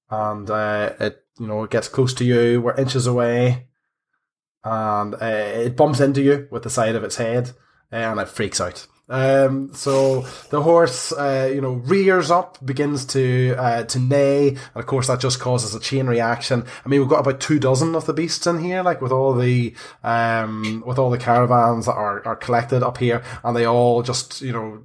And 0.10 0.50
uh, 0.50 0.93
it, 1.00 1.23
you 1.39 1.47
know, 1.47 1.63
it 1.63 1.71
gets 1.71 1.88
close 1.88 2.13
to 2.15 2.26
you. 2.26 2.62
We're 2.62 2.76
inches 2.76 3.08
away, 3.08 3.67
and 4.63 5.13
uh, 5.15 5.17
it 5.21 5.76
bumps 5.76 6.00
into 6.00 6.21
you 6.21 6.47
with 6.50 6.63
the 6.63 6.69
side 6.69 6.95
of 6.95 7.04
its 7.04 7.17
head, 7.17 7.52
and 7.91 8.19
it 8.19 8.30
freaks 8.30 8.62
out. 8.62 8.88
Um, 9.09 9.73
so 9.73 10.21
the 10.49 10.61
horse, 10.61 11.11
uh, 11.13 11.49
you 11.53 11.61
know, 11.61 11.73
rears 11.73 12.29
up, 12.29 12.63
begins 12.65 13.05
to 13.07 13.55
uh, 13.57 13.83
to 13.83 13.99
neigh, 13.99 14.49
and 14.49 14.59
of 14.75 14.85
course 14.85 15.07
that 15.07 15.19
just 15.19 15.39
causes 15.39 15.73
a 15.73 15.79
chain 15.79 16.07
reaction. 16.07 16.65
I 16.85 16.89
mean, 16.89 16.99
we've 16.99 17.09
got 17.09 17.21
about 17.21 17.39
two 17.39 17.59
dozen 17.59 17.95
of 17.95 18.05
the 18.05 18.13
beasts 18.13 18.47
in 18.47 18.59
here, 18.59 18.83
like 18.83 19.01
with 19.01 19.11
all 19.11 19.33
the 19.33 19.73
um, 20.03 20.83
with 20.85 20.99
all 20.99 21.09
the 21.09 21.17
caravans 21.17 21.85
that 21.85 21.95
are 21.95 22.25
are 22.27 22.35
collected 22.35 22.83
up 22.83 22.97
here, 22.97 23.23
and 23.43 23.55
they 23.55 23.65
all 23.65 24.03
just 24.03 24.41
you 24.41 24.51
know 24.51 24.83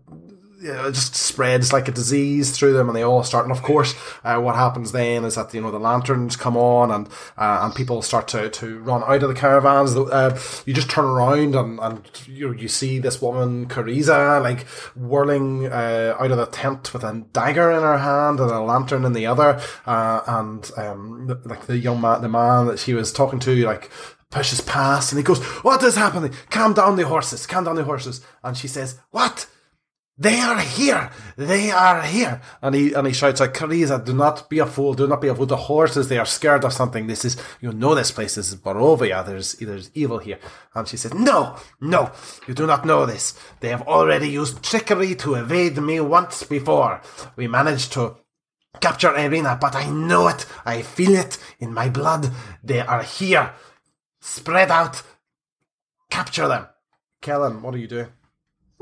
yeah, 0.63 0.87
it 0.87 0.93
just 0.93 1.17
spreads 1.17 1.73
like 1.73 1.89
a 1.89 1.93
disease 1.93 2.51
through 2.53 2.73
them, 2.75 2.89
and 2.89 2.97
they 2.97 3.03
all 3.03 3.25
start. 3.25 3.45
And 3.45 3.53
of 3.53 3.63
course, 3.63 3.95
uh, 4.23 4.39
what 4.41 4.55
happens 4.55 4.93
then 4.93 5.25
is 5.25 5.35
that 5.35 5.53
you 5.53 5.61
know 5.61 5.71
the 5.73 5.79
lanterns 5.81 6.37
come 6.37 6.57
on, 6.57 6.91
and 6.91 7.09
uh, 7.37 7.61
and 7.63 7.75
people 7.75 8.01
start 8.03 8.29
to, 8.29 8.49
to 8.49 8.79
run 8.81 9.03
out 9.03 9.23
of 9.23 9.29
the 9.29 9.35
caravans. 9.35 9.97
Uh, 9.97 10.39
you 10.65 10.73
just 10.73 10.89
turn 10.91 11.05
around, 11.05 11.55
and, 11.57 11.81
and 11.81 12.09
you 12.27 12.47
know, 12.49 12.55
you 12.61 12.69
see 12.69 12.99
this 13.01 13.21
woman 13.21 13.67
Cariza 13.67 14.41
like 14.43 14.61
whirling 14.97 15.67
uh, 15.67 16.17
out 16.19 16.31
of 16.31 16.37
the 16.39 16.47
tent 16.47 16.93
with 16.93 17.03
a 17.03 17.25
dagger 17.33 17.71
in 17.73 17.83
her 17.83 17.99
hand 17.99 18.39
and 18.39 18.51
a 18.51 18.61
lantern 18.61 19.05
in 19.05 19.13
the 19.15 19.27
other, 19.27 19.61
uh, 19.87 20.21
and 20.27 20.71
um, 20.77 21.27
the- 21.27 21.41
like 21.49 21.67
the 21.67 21.77
young 21.79 22.01
man, 22.01 22.23
the 22.23 22.29
man 22.29 22.67
that 22.67 22.79
she 22.79 22.95
was 22.95 23.13
talking 23.13 23.41
to, 23.41 23.55
like 23.67 23.91
pushes 24.31 24.61
past, 24.61 25.13
and 25.13 25.19
he 25.19 25.25
goes, 25.25 25.43
"What 25.65 25.83
is 25.83 25.97
happening? 25.97 26.33
Calm 26.51 26.73
down, 26.73 26.97
the 26.97 27.07
horses. 27.07 27.47
Calm 27.47 27.65
down, 27.65 27.75
the 27.75 27.85
horses." 27.85 28.21
And 28.45 28.57
she 28.57 28.69
says, 28.69 28.99
"What?" 29.11 29.47
They 30.19 30.41
are 30.41 30.61
here. 30.61 31.11
They 31.37 31.71
are 31.71 32.03
here. 32.03 32.43
And 32.61 32.75
he 32.75 32.93
and 32.93 33.07
he 33.07 33.13
shouts 33.15 33.41
out, 33.41 33.55
Cariza, 33.55 34.05
do 34.05 34.13
not 34.13 34.49
be 34.51 34.59
a 34.59 34.67
fool. 34.67 34.93
Do 34.93 35.07
not 35.07 35.23
be 35.23 35.29
a 35.29 35.35
fool. 35.35 35.47
The 35.47 35.57
horses, 35.57 36.09
they 36.09 36.19
are 36.19 36.27
scared 36.27 36.65
of 36.65 36.73
something. 36.73 37.07
This 37.07 37.25
is, 37.25 37.37
you 37.61 37.73
know 37.73 37.95
this 37.95 38.11
place. 38.11 38.35
This 38.35 38.53
is 38.53 38.57
Barovia. 38.57 39.25
There's, 39.25 39.55
there's 39.55 39.91
evil 39.95 40.19
here. 40.19 40.39
And 40.75 40.87
she 40.87 40.99
says, 40.99 41.15
no, 41.15 41.57
no, 41.81 42.13
you 42.47 42.53
do 42.53 42.67
not 42.67 42.85
know 42.85 43.07
this. 43.07 43.39
They 43.61 43.71
have 43.71 43.83
already 43.83 44.29
used 44.29 44.63
trickery 44.63 45.15
to 45.17 45.35
evade 45.35 45.79
me 45.79 45.99
once 46.01 46.43
before. 46.45 47.01
We 47.37 47.49
managed 47.49 47.93
to 47.95 48.17
capture 48.81 49.11
Ireena, 49.11 49.59
but 49.59 49.75
I 49.75 49.89
know 49.89 50.29
it. 50.29 50.45
I 50.65 50.83
feel 50.83 51.15
it 51.15 51.39
in 51.59 51.73
my 51.73 51.89
blood. 51.89 52.31
They 52.63 52.81
are 52.81 53.03
here. 53.03 53.55
Spread 54.21 54.71
out. 54.71 55.03
Capture 56.11 56.49
them. 56.49 56.67
Kellin, 57.23 57.63
what 57.63 57.75
are 57.75 57.79
you 57.79 57.89
doing? 57.89 58.09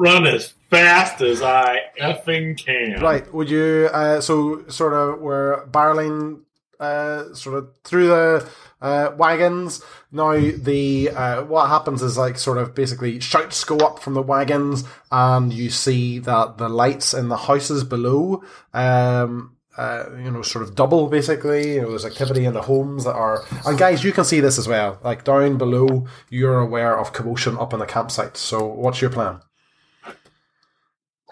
Run 0.01 0.27
as 0.27 0.55
fast 0.71 1.21
as 1.21 1.43
I 1.43 1.81
effing 2.01 2.57
can. 2.57 3.03
Right. 3.03 3.33
Would 3.35 3.51
you? 3.51 3.91
Uh, 3.93 4.23
so 4.23 4.67
sort 4.69 4.95
of 4.95 5.21
we're 5.21 5.67
barreling 5.67 6.41
uh, 6.81 7.35
sort 7.35 7.59
of 7.59 7.69
through 7.85 8.07
the 8.07 8.49
uh, 8.81 9.11
wagons. 9.19 9.85
Now 10.11 10.33
the 10.33 11.11
uh, 11.11 11.43
what 11.45 11.69
happens 11.69 12.03
is 12.03 12.17
like 12.17 12.39
sort 12.39 12.57
of 12.57 12.75
basically 12.75 13.21
shouts 13.21 13.63
go 13.65 13.77
up 13.77 13.99
from 13.99 14.15
the 14.15 14.23
wagons, 14.23 14.85
and 15.13 15.53
you 15.53 15.69
see 15.69 16.19
that 16.21 16.57
the 16.57 16.71
lights 16.71 17.13
in 17.13 17.29
the 17.29 17.37
houses 17.37 17.85
below. 17.85 18.43
Um, 18.73 19.59
uh, 19.77 20.07
you 20.17 20.31
know, 20.31 20.43
sort 20.43 20.65
of 20.65 20.75
double 20.75 21.09
basically. 21.09 21.75
You 21.75 21.83
know, 21.83 21.91
there's 21.91 22.07
activity 22.07 22.47
in 22.47 22.55
the 22.55 22.63
homes 22.63 23.05
that 23.05 23.15
are, 23.15 23.45
and 23.67 23.79
guys, 23.79 24.03
you 24.03 24.13
can 24.13 24.25
see 24.25 24.41
this 24.41 24.59
as 24.59 24.67
well. 24.67 24.99
Like 25.05 25.25
down 25.25 25.59
below, 25.59 26.07
you're 26.29 26.59
aware 26.59 26.99
of 26.99 27.13
commotion 27.13 27.59
up 27.59 27.73
in 27.73 27.79
the 27.79 27.87
campsite. 27.87 28.37
So, 28.37 28.67
what's 28.67 29.01
your 29.01 29.11
plan? 29.11 29.41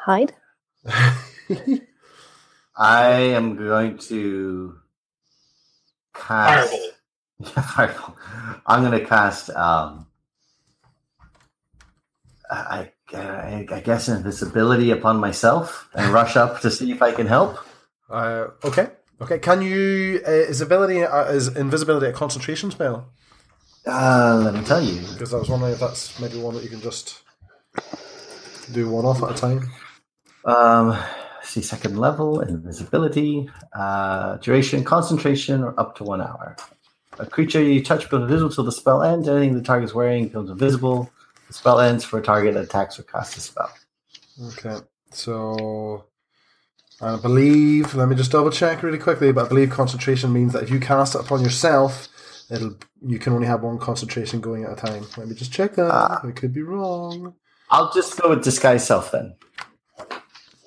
Hide. 0.08 0.32
I 2.74 3.10
am 3.36 3.56
going 3.56 3.98
to 4.08 4.76
cast. 6.14 6.74
Fireball. 7.44 8.16
I'm 8.66 8.84
going 8.86 8.98
to 8.98 9.04
cast. 9.04 9.50
Um, 9.50 10.06
I, 12.50 12.90
I, 13.12 13.66
I 13.70 13.80
guess 13.84 14.08
invisibility 14.08 14.92
upon 14.92 15.20
myself 15.20 15.90
and 15.94 16.10
rush 16.10 16.36
up 16.36 16.62
to 16.62 16.70
see 16.70 16.90
if 16.90 17.02
I 17.02 17.12
can 17.12 17.26
help. 17.26 17.58
Uh, 18.08 18.46
okay. 18.64 18.88
Okay. 19.20 19.38
Can 19.38 19.60
you 19.60 20.22
uh, 20.26 20.30
is 20.30 20.62
ability 20.62 21.02
uh, 21.04 21.24
is 21.24 21.48
invisibility 21.54 22.06
a 22.06 22.12
concentration 22.14 22.70
spell? 22.70 23.12
Uh, 23.86 24.40
let 24.42 24.54
me 24.54 24.64
tell 24.64 24.82
you. 24.82 25.02
Because 25.12 25.34
I 25.34 25.36
was 25.36 25.50
wondering 25.50 25.74
if 25.74 25.80
that's 25.80 26.18
maybe 26.18 26.40
one 26.40 26.54
that 26.54 26.64
you 26.64 26.70
can 26.70 26.80
just 26.80 27.20
do 28.72 28.88
one 28.88 29.04
off 29.04 29.22
at 29.22 29.32
a 29.32 29.34
time. 29.34 29.70
Um, 30.44 30.98
see, 31.42 31.62
second 31.62 31.98
level, 31.98 32.40
invisibility, 32.40 33.50
uh, 33.74 34.36
duration, 34.36 34.84
concentration, 34.84 35.62
or 35.62 35.78
up 35.78 35.96
to 35.96 36.04
one 36.04 36.20
hour. 36.20 36.56
A 37.18 37.26
creature 37.26 37.62
you 37.62 37.82
touch 37.82 38.04
becomes 38.04 38.22
invisible 38.22 38.50
till 38.50 38.64
the 38.64 38.72
spell 38.72 39.02
ends. 39.02 39.28
Anything 39.28 39.54
the 39.54 39.62
target 39.62 39.88
is 39.88 39.94
wearing 39.94 40.28
becomes 40.28 40.50
invisible. 40.50 41.10
The 41.48 41.52
spell 41.52 41.80
ends 41.80 42.04
for 42.04 42.18
a 42.18 42.22
target 42.22 42.54
that 42.54 42.64
attacks 42.64 42.98
or 42.98 43.02
casts 43.02 43.36
a 43.36 43.40
spell. 43.40 43.70
Okay. 44.48 44.76
So 45.10 46.04
I 47.00 47.16
believe. 47.16 47.94
Let 47.94 48.08
me 48.08 48.14
just 48.14 48.30
double 48.30 48.50
check 48.50 48.82
really 48.82 48.98
quickly. 48.98 49.32
But 49.32 49.46
I 49.46 49.48
believe 49.48 49.70
concentration 49.70 50.32
means 50.32 50.52
that 50.52 50.62
if 50.62 50.70
you 50.70 50.78
cast 50.78 51.14
it 51.14 51.20
upon 51.20 51.42
yourself, 51.42 52.08
it'll 52.50 52.76
you 53.04 53.18
can 53.18 53.32
only 53.32 53.46
have 53.46 53.62
one 53.62 53.78
concentration 53.78 54.40
going 54.40 54.64
at 54.64 54.72
a 54.72 54.76
time. 54.76 55.06
Let 55.16 55.28
me 55.28 55.34
just 55.34 55.52
check 55.52 55.74
that. 55.74 55.90
Ah. 55.90 56.20
I 56.22 56.30
could 56.30 56.52
be 56.52 56.62
wrong. 56.62 57.34
I'll 57.70 57.92
just 57.92 58.20
go 58.20 58.30
with 58.30 58.44
disguise 58.44 58.86
self 58.86 59.10
then. 59.10 59.34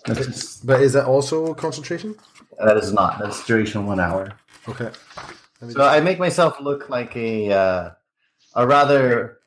That's 0.06 0.26
just, 0.26 0.66
But 0.66 0.82
is 0.82 0.94
that 0.94 1.06
also 1.06 1.54
concentration? 1.54 2.16
that 2.64 2.78
is 2.78 2.94
not. 2.94 3.20
That's 3.20 3.46
duration 3.46 3.86
one 3.86 4.00
hour. 4.00 4.34
Okay. 4.68 4.92
So 5.70 5.84
I 5.84 6.00
make 6.00 6.20
myself 6.20 6.60
look 6.60 6.90
like 6.90 7.16
a 7.16 7.52
uh, 7.52 7.92
a 8.56 8.68
rather 8.68 9.40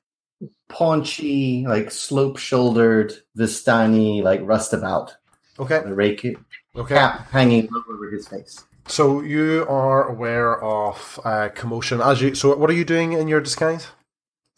paunchy, 0.68 1.64
like 1.66 1.90
slope-shouldered 1.90 3.12
Vistani, 3.36 4.22
like 4.22 4.40
rustabout, 4.42 5.12
okay. 5.58 5.76
a 5.84 5.94
rake 5.94 6.36
Okay. 6.76 6.94
cap 6.94 7.30
hanging 7.30 7.68
low 7.70 7.82
over 7.92 8.10
his 8.10 8.26
face. 8.28 8.64
So 8.86 9.22
you 9.22 9.66
are 9.68 10.08
aware 10.08 10.62
of 10.62 11.20
uh, 11.24 11.48
commotion 11.54 12.00
as 12.00 12.20
you. 12.20 12.34
So 12.34 12.56
what 12.56 12.68
are 12.70 12.74
you 12.74 12.84
doing 12.84 13.12
in 13.12 13.28
your 13.28 13.40
disguise? 13.40 13.88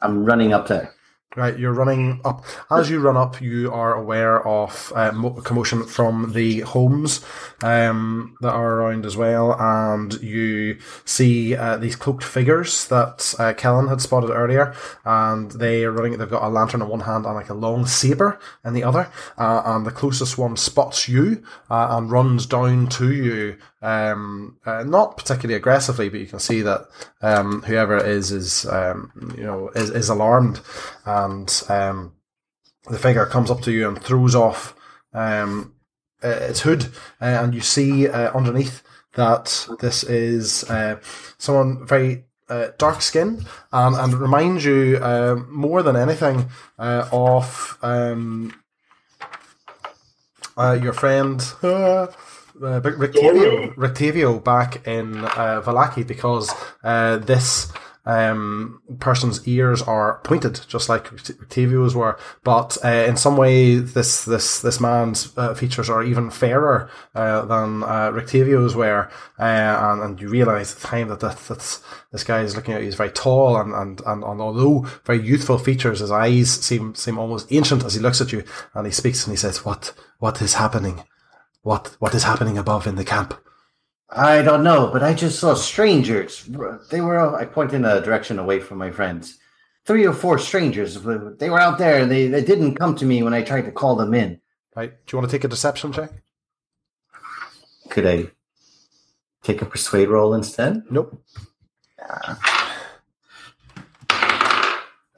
I'm 0.01 0.25
running 0.25 0.53
up 0.53 0.69
there. 0.69 0.93
Right, 1.37 1.59
you're 1.59 1.75
running 1.75 2.22
up. 2.25 2.46
As 2.70 2.88
you 2.88 2.99
run 2.99 3.18
up, 3.18 3.42
you 3.42 3.70
are 3.70 3.92
aware 3.92 4.40
of 4.49 4.90
uh, 4.96 5.12
commotion 5.44 5.85
from 5.85 6.33
the 6.33 6.61
homes 6.61 7.22
um, 7.62 8.38
that 8.40 8.55
are 8.55 8.81
around 8.81 9.05
as 9.05 9.18
well, 9.18 9.55
and 9.61 10.14
you 10.22 10.79
see 11.05 11.55
uh, 11.55 11.77
these 11.77 11.94
cloaked 11.94 12.25
figures 12.25 12.88
that 12.88 13.35
uh, 13.38 13.53
Kellin 13.53 13.88
had 13.88 14.01
spotted 14.01 14.31
earlier, 14.31 14.75
and 15.05 15.51
they 15.51 15.85
are 15.85 15.92
running. 15.92 16.16
They've 16.16 16.31
got 16.31 16.42
a 16.42 16.49
lantern 16.49 16.81
in 16.81 16.88
one 16.88 17.01
hand 17.01 17.27
and 17.27 17.35
like 17.35 17.51
a 17.51 17.55
long 17.55 17.85
saber 17.85 18.38
in 18.64 18.72
the 18.72 18.85
other, 18.85 19.11
uh, 19.37 19.61
and 19.66 19.85
the 19.85 19.90
closest 19.90 20.38
one 20.38 20.57
spots 20.57 21.07
you 21.07 21.44
uh, 21.68 21.88
and 21.90 22.11
runs 22.11 22.46
down 22.46 22.88
to 22.88 23.12
you. 23.12 23.59
Um, 23.87 24.59
uh, 24.66 24.83
not 24.83 25.16
particularly 25.16 25.55
aggressively, 25.55 26.09
but 26.09 26.18
you 26.18 26.27
can 26.27 26.40
see 26.40 26.61
that 26.62 26.88
um, 27.22 27.62
whoever 27.62 27.96
it 27.96 28.07
is 28.07 28.33
is 28.33 28.66
um, 28.66 29.33
you 29.38 29.44
know 29.44 29.68
is, 29.77 29.90
is 29.90 30.09
alarmed, 30.09 30.61
and 31.05 31.62
um, 31.68 32.12
the 32.90 32.99
figure 32.99 33.27
comes 33.27 33.49
up 33.49 33.61
to 33.61 33.70
you 33.70 33.87
and 33.87 34.03
throws 34.03 34.35
off 34.35 34.75
um, 35.14 35.72
its 36.20 36.62
hood, 36.62 36.87
uh, 37.20 37.27
and 37.44 37.55
you 37.55 37.61
see 37.61 38.09
uh, 38.09 38.33
underneath 38.37 38.83
that 39.14 39.68
this 39.79 40.03
is 40.03 40.64
uh, 40.64 40.99
someone 41.38 41.87
very 41.87 42.25
uh, 42.49 42.70
dark 42.79 43.01
um, 43.72 43.94
and 43.94 44.12
it 44.12 44.16
reminds 44.16 44.64
you 44.64 44.99
uh, 45.01 45.37
more 45.49 45.85
than 45.85 45.94
anything 45.94 46.49
of 46.77 47.79
um, 47.83 48.53
your 50.59 50.92
friend 50.92 51.40
uh, 52.62 52.81
Rictavio, 52.81 53.75
Rictavio 53.75 54.42
back 54.42 54.87
in 54.87 55.25
uh, 55.25 55.62
Vallaki 55.64 56.07
because 56.07 56.53
uh, 56.83 57.16
this 57.19 57.73
um, 58.07 58.81
person's 59.01 59.47
ears 59.49 59.83
are 59.83 60.21
pointed, 60.23 60.61
just 60.69 60.88
like 60.88 61.11
Rictavio's 61.11 61.95
were. 61.95 62.19
But 62.45 62.79
uh, 62.85 62.88
in 62.88 63.16
some 63.16 63.37
way, 63.37 63.77
this 63.77 64.25
this 64.25 64.61
this 64.61 64.81
man's 64.81 65.37
uh, 65.37 65.55
features 65.55 65.90
are 65.90 66.05
even 66.05 66.31
fairer 66.31 66.88
uh, 67.14 67.45
than 67.45 67.83
uh, 67.83 68.12
Rictavio's 68.12 68.77
were, 68.77 69.11
uh, 69.38 69.42
and, 69.42 70.03
and 70.03 70.21
you 70.21 70.29
realise 70.29 70.73
at 70.73 70.81
the 70.81 70.87
time 70.87 71.09
that 71.09 71.21
that 71.21 71.37
that's, 71.49 71.83
this 72.12 72.25
guy 72.25 72.42
is 72.42 72.55
looking 72.55 72.75
at 72.75 72.81
you. 72.81 72.87
He's 72.87 72.95
very 72.95 73.11
tall, 73.11 73.57
and, 73.57 73.75
and, 73.75 74.01
and, 74.07 74.23
and 74.23 74.40
although 74.40 74.87
very 75.05 75.21
youthful 75.21 75.59
features, 75.59 75.99
his 75.99 76.12
eyes 76.12 76.51
seem 76.51 76.95
seem 76.95 77.19
almost 77.19 77.53
ancient 77.53 77.85
as 77.85 77.95
he 77.95 78.01
looks 78.01 78.21
at 78.21 78.33
you, 78.33 78.45
and 78.75 78.87
he 78.87 78.92
speaks 78.92 79.27
and 79.27 79.33
he 79.33 79.37
says, 79.37 79.64
"What 79.64 79.92
what 80.19 80.40
is 80.40 80.55
happening? 80.55 81.03
What 81.67 81.97
what 81.99 82.15
is 82.15 82.23
happening 82.23 82.57
above 82.57 82.87
in 82.87 82.95
the 82.95 83.05
camp?" 83.05 83.35
I 84.09 84.41
don't 84.43 84.63
know, 84.63 84.89
but 84.93 85.03
I 85.03 85.13
just 85.15 85.41
saw 85.41 85.55
strangers. 85.55 86.49
They 86.91 87.01
were. 87.01 87.35
I 87.35 87.45
point 87.45 87.73
in 87.73 87.85
a 87.85 88.01
direction 88.01 88.39
away 88.39 88.61
from 88.61 88.79
my 88.79 88.93
friends. 88.93 89.39
Three 89.85 90.07
or 90.07 90.13
four 90.13 90.39
strangers. 90.39 90.95
They 91.41 91.51
were 91.51 91.59
out 91.67 91.79
there. 91.79 92.07
They 92.07 92.29
they 92.29 92.45
didn't 92.45 92.77
come 92.77 92.95
to 92.97 93.05
me 93.05 93.25
when 93.25 93.35
I 93.35 93.43
tried 93.43 93.65
to 93.65 93.73
call 93.73 93.97
them 93.97 94.15
in. 94.15 94.41
Right? 94.77 94.93
Do 94.93 95.09
you 95.11 95.19
want 95.19 95.29
to 95.29 95.37
take 95.37 95.43
a 95.43 95.49
deception 95.49 95.93
check? 95.93 96.13
Could 97.91 98.07
I 98.07 98.31
take 99.43 99.61
a 99.61 99.67
persuade 99.67 100.09
roll 100.09 100.35
instead? 100.35 100.85
Nope. 100.89 101.21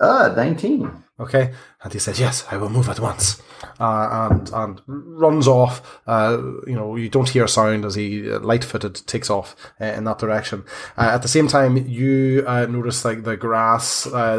Ah, 0.01 0.33
nineteen. 0.35 0.81
Okay, 1.21 1.53
and 1.83 1.93
he 1.93 1.99
says, 1.99 2.21
"Yes, 2.21 2.45
I 2.51 2.57
will 2.57 2.69
move 2.69 2.89
at 2.89 3.01
once," 3.01 3.43
uh, 3.81 4.29
and 4.31 4.51
and 4.53 4.81
runs 4.87 5.49
off. 5.49 6.01
Uh, 6.07 6.39
you 6.67 6.77
know, 6.77 6.95
you 6.95 7.09
don't 7.09 7.29
hear 7.29 7.45
a 7.45 7.49
sound 7.49 7.85
as 7.85 7.97
he 7.97 8.31
uh, 8.31 8.41
light-footed 8.41 9.07
takes 9.07 9.31
off 9.31 9.57
uh, 9.81 9.87
in 9.87 10.05
that 10.05 10.19
direction. 10.19 10.65
Uh, 10.97 11.11
at 11.13 11.23
the 11.23 11.29
same 11.29 11.49
time, 11.49 11.77
you 11.89 12.45
uh, 12.47 12.67
notice 12.67 13.05
like 13.05 13.25
the 13.25 13.37
grass 13.37 13.87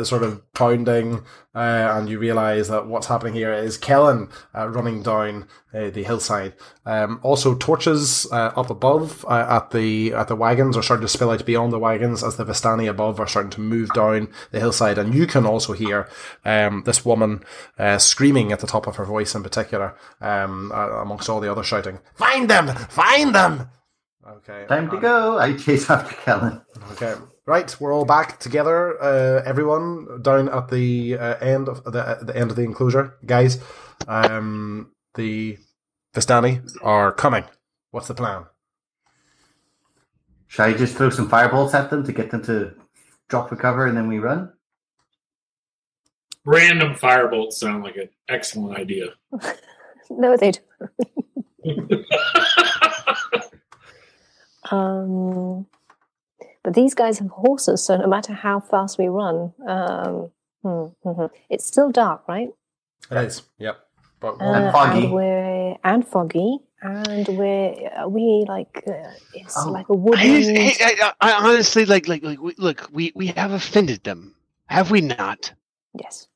sort 0.07 0.23
of 0.23 0.41
pounding, 0.53 1.21
and 1.53 2.09
you 2.09 2.19
realize 2.19 2.69
that 2.69 2.87
what's 2.87 3.07
happening 3.07 3.33
here 3.33 3.51
is 3.51 3.77
Kellin 3.77 4.29
running 4.53 5.03
down 5.03 5.47
the 5.73 6.03
hillside. 6.03 6.53
Um, 6.85 7.19
also, 7.23 7.55
torches 7.55 8.25
up 8.31 8.69
above 8.69 9.25
at 9.29 9.71
the 9.71 10.13
at 10.13 10.27
the 10.29 10.35
wagons 10.35 10.77
are 10.77 10.83
starting 10.83 11.05
to 11.05 11.11
spill 11.11 11.31
out 11.31 11.45
beyond 11.45 11.73
the 11.73 11.79
wagons 11.79 12.23
as 12.23 12.37
the 12.37 12.45
Vistani 12.45 12.89
above 12.89 13.19
are 13.19 13.27
starting 13.27 13.51
to 13.51 13.61
move 13.61 13.89
down 13.93 14.29
the 14.51 14.59
hillside, 14.59 14.97
and 14.97 15.13
you 15.13 15.27
can 15.27 15.45
also 15.45 15.73
hear. 15.73 16.07
Um, 16.45 16.68
this 16.85 17.05
woman 17.05 17.43
uh, 17.77 17.97
screaming 17.97 18.51
at 18.51 18.59
the 18.59 18.67
top 18.67 18.87
of 18.87 18.95
her 18.97 19.05
voice 19.05 19.35
in 19.35 19.43
particular, 19.43 19.95
um, 20.21 20.71
uh, 20.71 21.01
amongst 21.01 21.29
all 21.29 21.39
the 21.39 21.51
other 21.51 21.63
shouting, 21.63 21.99
"Find 22.15 22.49
them! 22.49 22.67
Find 22.89 23.33
them!" 23.35 23.69
Okay, 24.27 24.65
Time 24.67 24.89
to 24.91 24.97
go. 24.99 25.39
I 25.39 25.57
chase 25.57 25.89
after 25.89 26.15
Kellin. 26.15 26.61
Okay, 26.91 27.15
right, 27.45 27.75
we're 27.79 27.93
all 27.93 28.05
back 28.05 28.39
together. 28.39 29.01
Uh, 29.01 29.41
everyone 29.45 30.21
down 30.21 30.49
at 30.49 30.69
the 30.69 31.17
uh, 31.17 31.35
end 31.37 31.67
of 31.67 31.83
the 31.83 31.99
uh, 31.99 32.23
the 32.23 32.35
end 32.35 32.51
of 32.51 32.55
the 32.55 32.63
enclosure, 32.63 33.15
guys. 33.25 33.57
Um, 34.07 34.91
the 35.15 35.57
Vistani 36.13 36.61
are 36.81 37.11
coming. 37.11 37.45
What's 37.91 38.07
the 38.07 38.13
plan? 38.13 38.45
Should 40.47 40.63
I 40.63 40.73
just 40.73 40.95
throw 40.95 41.09
some 41.09 41.29
fireballs 41.29 41.73
at 41.73 41.89
them 41.89 42.03
to 42.05 42.11
get 42.11 42.31
them 42.31 42.43
to 42.43 42.73
drop 43.27 43.49
the 43.49 43.55
cover 43.55 43.85
and 43.85 43.95
then 43.95 44.07
we 44.07 44.19
run? 44.19 44.51
Random 46.51 46.95
firebolts 46.95 47.53
sound 47.53 47.83
like 47.83 47.95
an 47.97 48.09
excellent 48.27 48.77
idea. 48.79 49.09
No, 50.11 50.35
they 50.35 50.51
don't. 50.51 52.05
Um, 54.71 55.65
but 56.63 56.73
these 56.73 56.93
guys 56.93 57.19
have 57.19 57.29
horses, 57.29 57.83
so 57.83 57.97
no 57.97 58.07
matter 58.07 58.33
how 58.33 58.59
fast 58.59 58.97
we 58.97 59.07
run, 59.07 59.53
um, 59.67 60.31
hmm, 60.63 60.85
hmm, 61.03 61.09
hmm. 61.09 61.25
it's 61.49 61.65
still 61.65 61.91
dark, 61.91 62.27
right? 62.27 62.49
It 63.09 63.17
is. 63.17 63.43
Yep. 63.59 63.77
But 64.19 64.35
Uh, 64.41 64.71
foggy. 64.71 65.05
and 65.05 65.13
we're 65.13 65.77
and 65.83 66.07
foggy, 66.07 66.57
and 66.81 67.27
we're 67.29 67.89
are 67.95 68.09
we 68.09 68.45
like 68.47 68.83
uh, 68.87 69.09
it's 69.33 69.55
Oh. 69.57 69.71
like 69.71 69.87
a 69.89 69.93
I, 69.93 69.95
woodland. 69.95 70.57
I, 70.81 70.95
I, 71.01 71.13
I 71.21 71.31
honestly 71.33 71.85
like 71.85 72.07
like 72.07 72.23
like 72.23 72.39
we, 72.41 72.53
look. 72.57 72.89
We 72.91 73.11
we 73.15 73.27
have 73.27 73.51
offended 73.51 74.03
them, 74.03 74.35
have 74.67 74.91
we 74.91 75.01
not? 75.01 75.53
yes, 75.93 76.27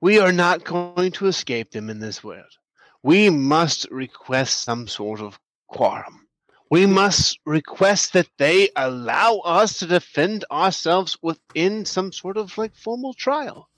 We 0.00 0.18
are 0.18 0.32
not 0.32 0.64
going 0.64 1.12
to 1.12 1.26
escape 1.26 1.72
them 1.72 1.90
in 1.90 1.98
this 1.98 2.24
world. 2.24 2.56
We 3.02 3.30
must 3.30 3.90
request 3.90 4.62
some 4.62 4.88
sort 4.88 5.20
of 5.20 5.38
quorum. 5.68 6.26
We 6.70 6.86
must 6.86 7.38
request 7.44 8.12
that 8.12 8.28
they 8.38 8.70
allow 8.76 9.38
us 9.38 9.78
to 9.78 9.86
defend 9.86 10.44
ourselves 10.50 11.18
within 11.20 11.84
some 11.84 12.12
sort 12.12 12.36
of 12.36 12.56
like 12.56 12.76
formal 12.76 13.12
trial. 13.12 13.68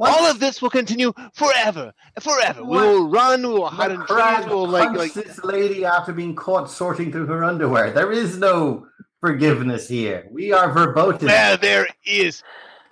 All 0.00 0.26
of 0.26 0.40
this 0.40 0.60
will 0.60 0.70
continue 0.70 1.12
forever, 1.32 1.92
forever. 2.20 2.62
We 2.62 2.76
will 2.76 3.08
run. 3.08 3.42
We 3.42 3.48
will 3.48 3.68
hide 3.68 3.90
in 3.90 4.04
trees. 4.06 4.46
We 4.46 4.54
will 4.54 4.68
like 4.68 4.96
like. 4.96 5.12
this 5.14 5.42
lady 5.44 5.84
after 5.84 6.12
being 6.12 6.34
caught 6.34 6.70
sorting 6.70 7.10
through 7.10 7.26
her 7.26 7.44
underwear. 7.44 7.90
There 7.90 8.12
is 8.12 8.38
no 8.38 8.86
forgiveness 9.20 9.88
here. 9.88 10.28
We 10.30 10.52
are 10.52 10.72
verboten. 10.72 11.26
Well, 11.26 11.56
there 11.58 11.88
is, 12.04 12.42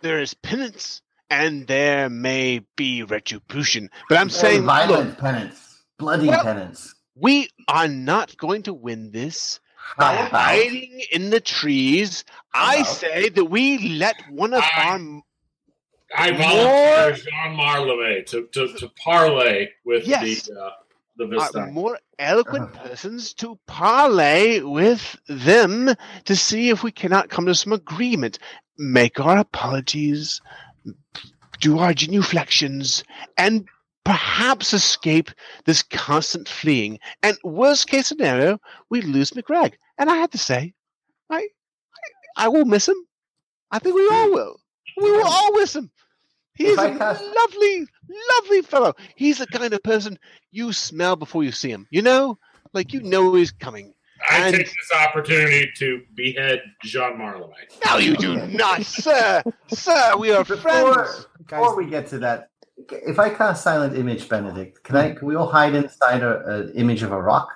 there 0.02 0.20
is 0.20 0.34
penance, 0.34 1.02
and 1.30 1.66
there 1.66 2.08
may 2.08 2.60
be 2.76 3.02
retribution. 3.02 3.90
But 4.08 4.18
I'm 4.18 4.28
Very 4.28 4.40
saying, 4.40 4.64
violent 4.64 5.08
look, 5.10 5.18
penance, 5.18 5.84
bloody 5.98 6.28
Well- 6.28 6.42
penance. 6.44 6.94
we 7.14 7.48
are 7.68 7.88
not 7.88 8.36
going 8.36 8.62
to 8.64 8.74
win 8.74 9.10
this 9.12 9.60
by 9.98 10.14
hiding 10.16 11.00
in 11.12 11.30
the 11.30 11.40
trees. 11.40 12.24
I 12.54 12.82
say 12.82 13.28
that 13.28 13.44
we 13.44 13.78
let 13.96 14.16
one 14.30 14.52
of 14.54 14.62
I- 14.62 14.82
our 14.88 15.22
I 16.16 16.30
More- 16.30 16.38
volunteer 16.40 17.12
Jean 17.24 17.56
Marlevet 17.56 18.26
to, 18.26 18.46
to, 18.52 18.68
to 18.78 18.88
parlay 18.90 19.68
with 19.84 20.06
Yes. 20.06 20.46
the 20.46 20.54
uh, 20.60 20.70
the 21.18 21.50
our 21.58 21.70
more 21.70 21.98
eloquent 22.18 22.70
Uh-huh. 22.74 22.88
persons 22.88 23.32
to 23.34 23.58
parlay 23.66 24.60
with 24.60 25.16
them 25.28 25.94
to 26.26 26.36
see 26.36 26.68
if 26.68 26.82
we 26.82 26.92
cannot 26.92 27.28
come 27.30 27.46
to 27.46 27.54
some 27.54 27.72
agreement, 27.72 28.38
make 28.78 29.18
our 29.18 29.38
apologies, 29.38 30.40
do 31.60 31.78
our 31.78 31.94
genuflections, 31.94 33.04
and 33.36 33.66
perhaps 34.04 34.72
escape 34.72 35.30
this 35.64 35.82
constant 35.82 36.48
fleeing. 36.48 36.98
And 37.22 37.36
worst 37.42 37.88
case 37.88 38.06
scenario, 38.06 38.58
we 38.90 39.02
lose 39.02 39.32
McGregor. 39.32 39.74
And 39.98 40.08
I 40.08 40.16
have 40.16 40.30
to 40.30 40.38
say, 40.38 40.74
I, 41.30 41.38
I, 41.38 42.44
I 42.44 42.48
will 42.48 42.64
miss 42.64 42.88
him. 42.88 42.96
I 43.70 43.78
think 43.78 43.96
we 43.96 44.08
all 44.08 44.32
will. 44.32 44.60
We 44.96 45.10
will 45.10 45.26
all 45.26 45.52
miss 45.58 45.74
him. 45.74 45.90
He 46.54 46.66
is 46.68 46.78
a 46.78 46.88
lovely, 46.88 47.86
lovely 48.38 48.62
fellow. 48.62 48.94
He's 49.14 49.38
the 49.38 49.46
kind 49.46 49.74
of 49.74 49.82
person 49.82 50.18
you 50.52 50.72
smell 50.72 51.16
before 51.16 51.44
you 51.44 51.52
see 51.52 51.70
him. 51.70 51.86
You 51.90 52.00
know, 52.00 52.38
like 52.72 52.92
you 52.92 53.02
know 53.02 53.34
he's 53.34 53.50
coming. 53.50 53.92
I 54.30 54.46
And- 54.48 54.56
take 54.56 54.66
this 54.66 54.92
opportunity 55.06 55.70
to 55.78 56.02
behead 56.14 56.62
Jean 56.82 57.18
Marlemagne. 57.18 57.66
No, 57.84 57.96
you 57.98 58.16
do 58.16 58.36
not, 58.48 58.82
sir. 58.82 59.42
Sir, 59.68 60.16
we 60.18 60.32
are 60.32 60.44
Before, 60.44 60.94
friends. 60.94 61.26
before 61.48 61.76
we 61.76 61.86
get 61.86 62.06
to 62.08 62.18
that, 62.20 62.50
if 62.90 63.18
I 63.18 63.30
cast 63.30 63.62
silent 63.64 63.96
image, 63.96 64.28
Benedict, 64.28 64.82
can 64.84 64.96
I? 64.96 65.12
Can 65.12 65.26
we 65.28 65.34
all 65.34 65.48
hide 65.48 65.74
inside 65.74 66.22
an 66.22 66.72
image 66.74 67.02
of 67.02 67.12
a 67.12 67.20
rock? 67.20 67.48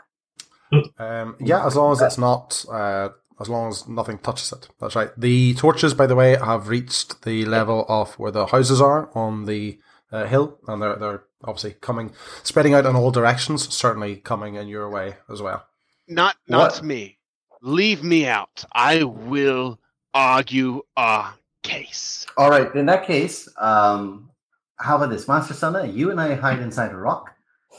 Um, 0.98 1.34
yeah, 1.40 1.66
as 1.66 1.74
long 1.74 1.90
as 1.90 2.00
it's 2.00 2.16
not, 2.16 2.64
uh, 2.70 3.08
as 3.40 3.48
long 3.48 3.70
as 3.70 3.88
nothing 3.88 4.18
touches 4.18 4.52
it. 4.52 4.68
That's 4.80 4.94
right. 4.94 5.10
The 5.16 5.54
torches, 5.54 5.94
by 5.94 6.06
the 6.06 6.14
way, 6.14 6.36
have 6.36 6.68
reached 6.68 7.22
the 7.22 7.44
level 7.44 7.84
of 7.88 8.14
where 8.20 8.30
the 8.30 8.46
houses 8.46 8.80
are 8.80 9.10
on 9.16 9.46
the 9.46 9.80
uh, 10.12 10.26
hill, 10.26 10.58
and 10.68 10.80
they're 10.80 10.94
they're 10.94 11.22
obviously 11.42 11.72
coming, 11.80 12.12
spreading 12.44 12.72
out 12.74 12.86
in 12.86 12.94
all 12.94 13.10
directions. 13.10 13.74
Certainly 13.74 14.18
coming 14.18 14.54
in 14.54 14.68
your 14.68 14.88
way 14.88 15.16
as 15.28 15.42
well. 15.42 15.66
Not, 16.10 16.36
not 16.48 16.72
What? 16.72 16.82
me. 16.82 17.18
Leave 17.62 18.02
me 18.02 18.26
out. 18.26 18.64
I 18.72 19.04
will 19.04 19.78
argue 20.12 20.82
our 20.96 21.32
case. 21.62 22.26
All 22.36 22.50
right. 22.50 22.74
In 22.74 22.86
that 22.86 23.06
case, 23.06 23.48
um, 23.58 24.28
how 24.76 24.96
about 24.96 25.10
this, 25.10 25.28
Master 25.28 25.54
Sana? 25.54 25.86
You 25.86 26.10
and 26.10 26.20
I 26.20 26.34
hide 26.34 26.58
inside 26.58 26.90
a 26.90 26.96
rock. 26.96 27.30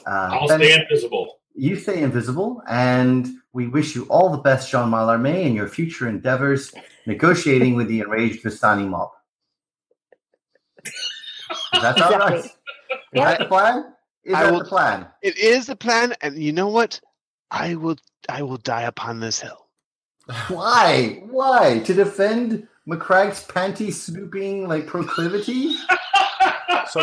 Uh, 0.07 0.29
I'll 0.31 0.47
Ben- 0.47 0.59
stay 0.61 0.79
invisible. 0.81 1.39
you 1.55 1.75
stay 1.75 2.01
invisible, 2.01 2.61
and 2.69 3.27
we 3.51 3.67
wish 3.67 3.95
you 3.95 4.05
all 4.05 4.29
the 4.29 4.37
best, 4.37 4.71
Jean 4.71 4.89
Mallarmé, 4.89 5.43
in 5.43 5.53
your 5.53 5.67
future 5.67 6.07
endeavors 6.07 6.71
negotiating 7.05 7.75
with 7.75 7.87
the 7.89 7.99
enraged 7.99 8.43
Vistani 8.43 8.87
mob. 8.87 9.09
That's 11.81 11.99
that 11.99 12.13
all 12.13 12.19
right? 12.19 12.45
Is 12.45 12.51
that 13.15 13.39
the 13.39 13.45
plan? 13.45 13.93
Is 14.23 14.33
I 14.35 14.43
that 14.43 14.51
will- 14.53 14.59
the 14.59 14.65
plan? 14.65 15.07
It 15.21 15.37
is 15.37 15.65
the 15.67 15.75
plan, 15.75 16.13
and 16.21 16.37
you 16.41 16.53
know 16.53 16.67
what? 16.69 17.01
I 17.51 17.75
will, 17.75 17.97
I 18.29 18.41
will 18.43 18.57
die 18.57 18.83
upon 18.83 19.19
this 19.19 19.39
hill. 19.39 19.67
Why? 20.47 21.21
Why? 21.29 21.79
To 21.85 21.93
defend 21.93 22.67
McCragg's 22.87 23.45
panty 23.45 23.91
snooping 23.93 24.67
like 24.67 24.87
proclivity? 24.87 25.75
So, 26.89 27.01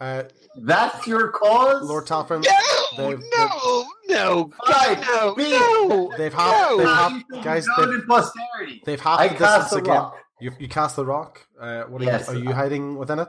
uh, 0.00 0.24
That's 0.62 1.06
your 1.06 1.28
cause? 1.30 1.82
Lord 1.88 2.06
Talfryn, 2.06 2.44
No, 2.44 3.08
they've, 3.08 3.20
no, 3.36 3.86
no, 4.08 4.50
Fine, 4.66 5.00
God, 5.00 5.06
no, 5.06 5.34
me. 5.36 5.50
no. 5.50 6.12
they've 6.16 6.32
half, 6.34 6.52
No. 6.70 6.76
they've 6.78 6.86
half, 6.88 7.22
guys, 7.44 7.66
they've, 7.76 7.86
to 7.88 8.02
posterity. 8.06 8.82
they've 8.84 9.00
half 9.00 9.18
I 9.20 9.28
the 9.28 9.34
cast 9.36 9.62
distance 9.64 9.72
a 9.72 9.78
again. 9.84 9.94
rock. 9.94 10.16
You, 10.40 10.52
you 10.60 10.68
cast 10.68 10.96
the 10.96 11.04
rock. 11.04 11.46
Uh, 11.60 11.82
what 11.84 12.00
are, 12.02 12.04
Yes. 12.04 12.28
you, 12.28 12.34
are 12.34 12.38
you 12.38 12.52
hiding 12.52 12.96
within 12.96 13.18
it? 13.18 13.28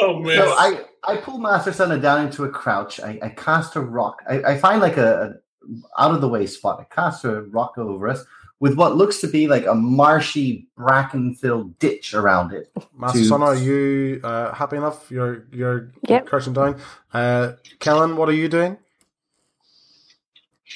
Oh 0.00 0.18
man! 0.20 0.36
So 0.36 0.50
I, 0.58 0.84
I 1.06 1.16
pull 1.16 1.38
Master 1.38 1.72
Sana 1.72 1.98
down 1.98 2.26
into 2.26 2.44
a 2.44 2.48
crouch. 2.50 3.00
I, 3.00 3.18
I 3.22 3.28
cast 3.30 3.74
a 3.76 3.80
rock. 3.80 4.22
I, 4.28 4.42
I 4.42 4.58
find 4.58 4.82
like 4.82 4.96
a, 4.98 5.22
a 5.22 5.32
out 5.98 6.14
of 6.14 6.20
the 6.20 6.28
way 6.28 6.46
spot. 6.46 6.80
I 6.80 6.84
cast 6.94 7.24
a 7.24 7.42
rock 7.42 7.78
over 7.78 8.08
us 8.08 8.24
with 8.60 8.74
what 8.74 8.96
looks 8.96 9.20
to 9.20 9.28
be 9.28 9.46
like 9.46 9.66
a 9.66 9.74
marshy, 9.74 10.66
bracken 10.76 11.34
filled 11.34 11.78
ditch 11.78 12.12
around 12.14 12.52
it. 12.52 12.70
Master 12.96 13.18
to- 13.20 13.24
Son, 13.24 13.42
are 13.42 13.54
you 13.54 14.20
uh, 14.24 14.52
happy 14.52 14.76
enough? 14.76 15.10
You're 15.10 15.44
you're 15.52 15.92
Yep. 16.08 16.26
crouching 16.26 16.52
down. 16.54 16.80
Uh, 17.12 17.52
Kellin, 17.78 18.16
what 18.16 18.28
are 18.28 18.32
you 18.32 18.48
doing? 18.48 18.76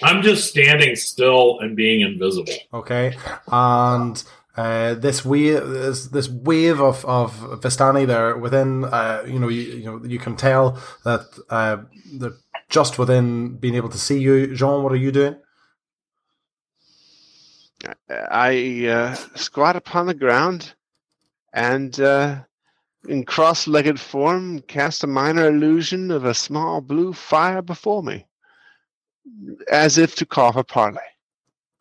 I'm 0.03 0.23
just 0.23 0.49
standing 0.49 0.97
still 0.97 1.61
and 1.61 1.77
being 1.77 2.01
invisible. 2.01 2.53
Okay, 2.73 3.14
and 3.49 4.23
uh, 4.57 4.95
this 4.95 5.25
wave, 5.25 5.66
this, 5.68 6.07
this 6.07 6.29
wave 6.29 6.81
of 6.81 7.05
of 7.05 7.33
Vistani 7.61 8.07
there 8.07 8.37
within, 8.37 8.85
uh, 8.85 9.23
you 9.27 9.38
know, 9.38 9.49
you, 9.49 9.61
you 9.62 9.85
know, 9.85 10.05
you 10.05 10.18
can 10.18 10.35
tell 10.37 10.79
that 11.05 11.27
uh, 11.51 11.79
they're 12.14 12.33
just 12.73 12.99
within 12.99 13.57
being 13.59 13.75
able 13.75 13.91
to 13.91 13.99
see 13.99 14.19
you. 14.19 14.55
Jean, 14.57 14.83
what 14.83 14.93
are 14.93 14.97
you 14.97 15.13
doing? 15.13 15.37
I 18.09 18.87
uh, 18.87 19.15
squat 19.37 19.77
upon 19.77 20.07
the 20.07 20.15
ground 20.15 20.75
and, 21.53 21.99
uh, 22.01 22.41
in 23.09 23.25
cross 23.25 23.67
legged 23.67 24.01
form, 24.01 24.61
cast 24.63 25.05
a 25.05 25.07
minor 25.07 25.49
illusion 25.49 26.11
of 26.11 26.25
a 26.25 26.35
small 26.35 26.81
blue 26.81 27.13
fire 27.13 27.61
before 27.61 28.03
me, 28.03 28.27
as 29.71 29.99
if 29.99 30.15
to 30.17 30.27
call 30.27 30.53
for 30.53 30.65
parley. 30.65 31.01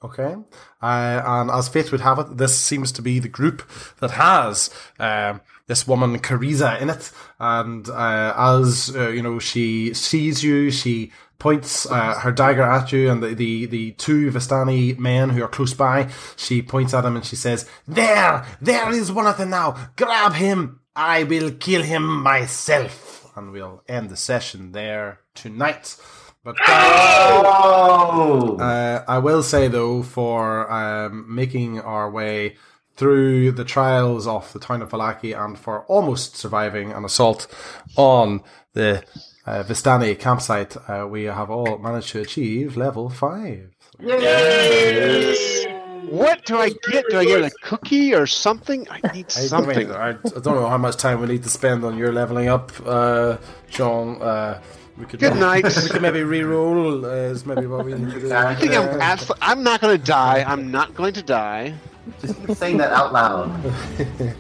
Okay, 0.04 0.36
uh, 0.82 1.22
and 1.26 1.52
as 1.52 1.70
fate 1.70 1.92
would 1.92 2.02
have 2.02 2.18
it, 2.18 2.38
this 2.38 2.58
seems 2.58 2.92
to 2.94 3.04
be 3.04 3.20
the 3.20 3.30
group 3.30 3.62
that 4.00 4.12
has 4.12 4.72
um, 5.00 5.42
this 5.68 5.88
woman 5.88 6.18
Cariza 6.18 6.82
in 6.82 6.90
it, 6.90 7.12
and 7.40 7.88
uh, 7.88 8.34
as 8.36 8.96
uh, 8.96 9.10
you 9.10 9.22
know, 9.22 9.38
she 9.38 9.94
sees 9.94 10.44
you, 10.44 10.72
she 10.72 11.12
points 11.42 11.86
uh, 11.86 12.20
her 12.20 12.32
dagger 12.32 12.62
at 12.62 12.92
you, 12.92 13.10
and 13.12 13.22
the, 13.22 13.34
the 13.34 13.66
the 13.66 13.92
two 13.94 14.32
Vistani 14.32 14.98
men 14.98 15.30
who 15.30 15.44
are 15.44 15.48
close 15.48 15.74
by, 15.74 16.10
she 16.36 16.62
points 16.62 16.94
at 16.94 17.06
him 17.06 17.16
and 17.16 17.26
she 17.26 17.36
says, 17.36 17.68
"There, 17.88 18.46
there 18.62 18.92
is 18.92 19.12
one 19.12 19.28
of 19.28 19.38
them 19.38 19.50
now. 19.50 19.92
Grab 19.96 20.34
him. 20.34 20.80
I 20.96 21.24
will 21.24 21.52
kill 21.52 21.82
him 21.82 22.22
myself." 22.24 23.32
And 23.36 23.52
we'll 23.52 23.82
end 23.88 24.10
the 24.10 24.18
session 24.18 24.72
there 24.72 25.20
tonight. 25.34 25.96
But 26.44 26.56
Oh! 26.68 28.58
uh, 28.60 29.04
I 29.08 29.18
will 29.20 29.44
say 29.44 29.68
though, 29.68 30.02
for 30.04 30.72
um, 30.72 31.26
making 31.34 31.80
our 31.80 32.10
way 32.10 32.56
through 32.96 33.52
the 33.52 33.64
trials 33.64 34.26
of 34.28 34.52
the 34.54 34.60
town 34.60 34.82
of 34.82 34.90
Vallaki 34.90 35.34
and 35.40 35.58
for 35.58 35.82
almost 35.86 36.36
surviving 36.36 36.92
an 36.92 37.06
assault 37.06 37.48
on 37.96 38.42
the 38.74 39.04
uh, 39.46 39.64
Vistani 39.64 40.18
campsite, 40.18 40.76
uh, 40.90 41.08
we 41.08 41.24
have 41.26 41.50
all 41.50 41.78
managed 41.78 42.10
to 42.10 42.22
achieve 42.22 42.76
level 42.78 43.10
five. 43.10 43.70
Yes! 44.00 45.66
What 46.10 46.44
do 46.46 46.58
I 46.58 46.70
get? 46.92 47.06
Do 47.10 47.20
I 47.20 47.26
get 47.26 47.44
a 47.44 47.52
cookie 47.62 48.14
or 48.14 48.26
something? 48.28 48.88
I 48.90 49.00
need 49.14 49.28
I, 49.38 49.40
I, 49.42 49.46
something. 49.46 49.88
mean, 49.88 49.92
I, 49.96 50.10
I 50.10 50.14
don't 50.42 50.56
know 50.56 50.68
how 50.68 50.78
much 50.78 50.98
time 50.98 51.22
we 51.22 51.28
need 51.28 51.44
to 51.44 51.50
spend 51.50 51.84
on 51.86 51.98
your 51.98 52.12
leveling 52.12 52.50
up, 52.50 52.72
uh, 52.86 53.38
Sean. 53.70 54.20
Uh, 54.22 54.60
we 55.02 55.06
could 55.08 55.20
Good 55.20 55.36
night. 55.36 55.66
We 55.66 55.90
could 55.90 56.02
maybe 56.02 56.24
re-roll. 56.24 57.04
Uh, 57.06 57.10
is 57.10 57.46
maybe 57.46 57.68
what 57.68 57.84
we 57.86 57.94
need 57.96 58.14
to 58.14 58.20
do. 58.22 58.32
I 58.34 58.56
think 58.56 58.72
I'm, 58.74 58.88
Uh, 58.88 59.00
abso- 59.04 59.38
I'm 59.42 59.62
not 59.64 59.82
going 59.82 59.98
to 59.98 60.04
die. 60.04 60.46
I'm 60.48 60.72
not 60.72 60.96
going 60.96 61.12
to 61.14 61.22
die. 61.24 61.74
Just 62.22 62.40
keep 62.46 62.56
saying 62.56 62.78
that 62.78 62.94
out 62.94 63.12
loud. 63.12 63.52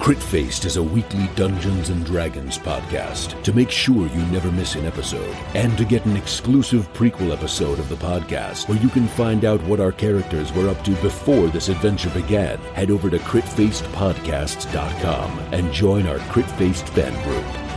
Crit 0.00 0.18
Faced 0.22 0.64
is 0.64 0.76
a 0.76 0.82
weekly 0.82 1.28
Dungeons 1.34 1.88
and 1.88 2.04
Dragons 2.06 2.56
podcast. 2.58 3.42
To 3.42 3.52
make 3.52 3.68
sure 3.70 4.06
you 4.06 4.24
never 4.26 4.52
miss 4.52 4.74
an 4.76 4.84
episode, 4.84 5.34
and 5.54 5.76
to 5.78 5.84
get 5.84 6.04
an 6.06 6.16
exclusive 6.16 6.92
prequel 6.92 7.32
episode 7.32 7.78
of 7.80 7.88
the 7.88 7.96
podcast 7.96 8.68
where 8.68 8.78
you 8.78 8.88
can 8.90 9.08
find 9.08 9.44
out 9.44 9.60
what 9.64 9.80
our 9.80 9.90
characters 9.92 10.52
were 10.52 10.68
up 10.68 10.84
to 10.84 10.92
before 11.02 11.48
this 11.48 11.68
adventure 11.68 12.10
began, 12.10 12.58
head 12.74 12.90
over 12.90 13.10
to 13.10 13.18
critfacedpodcasts.com 13.18 15.38
and 15.52 15.72
join 15.72 16.06
our 16.06 16.18
Crit 16.30 16.46
Faced 16.52 16.88
fan 16.90 17.14
group. 17.24 17.67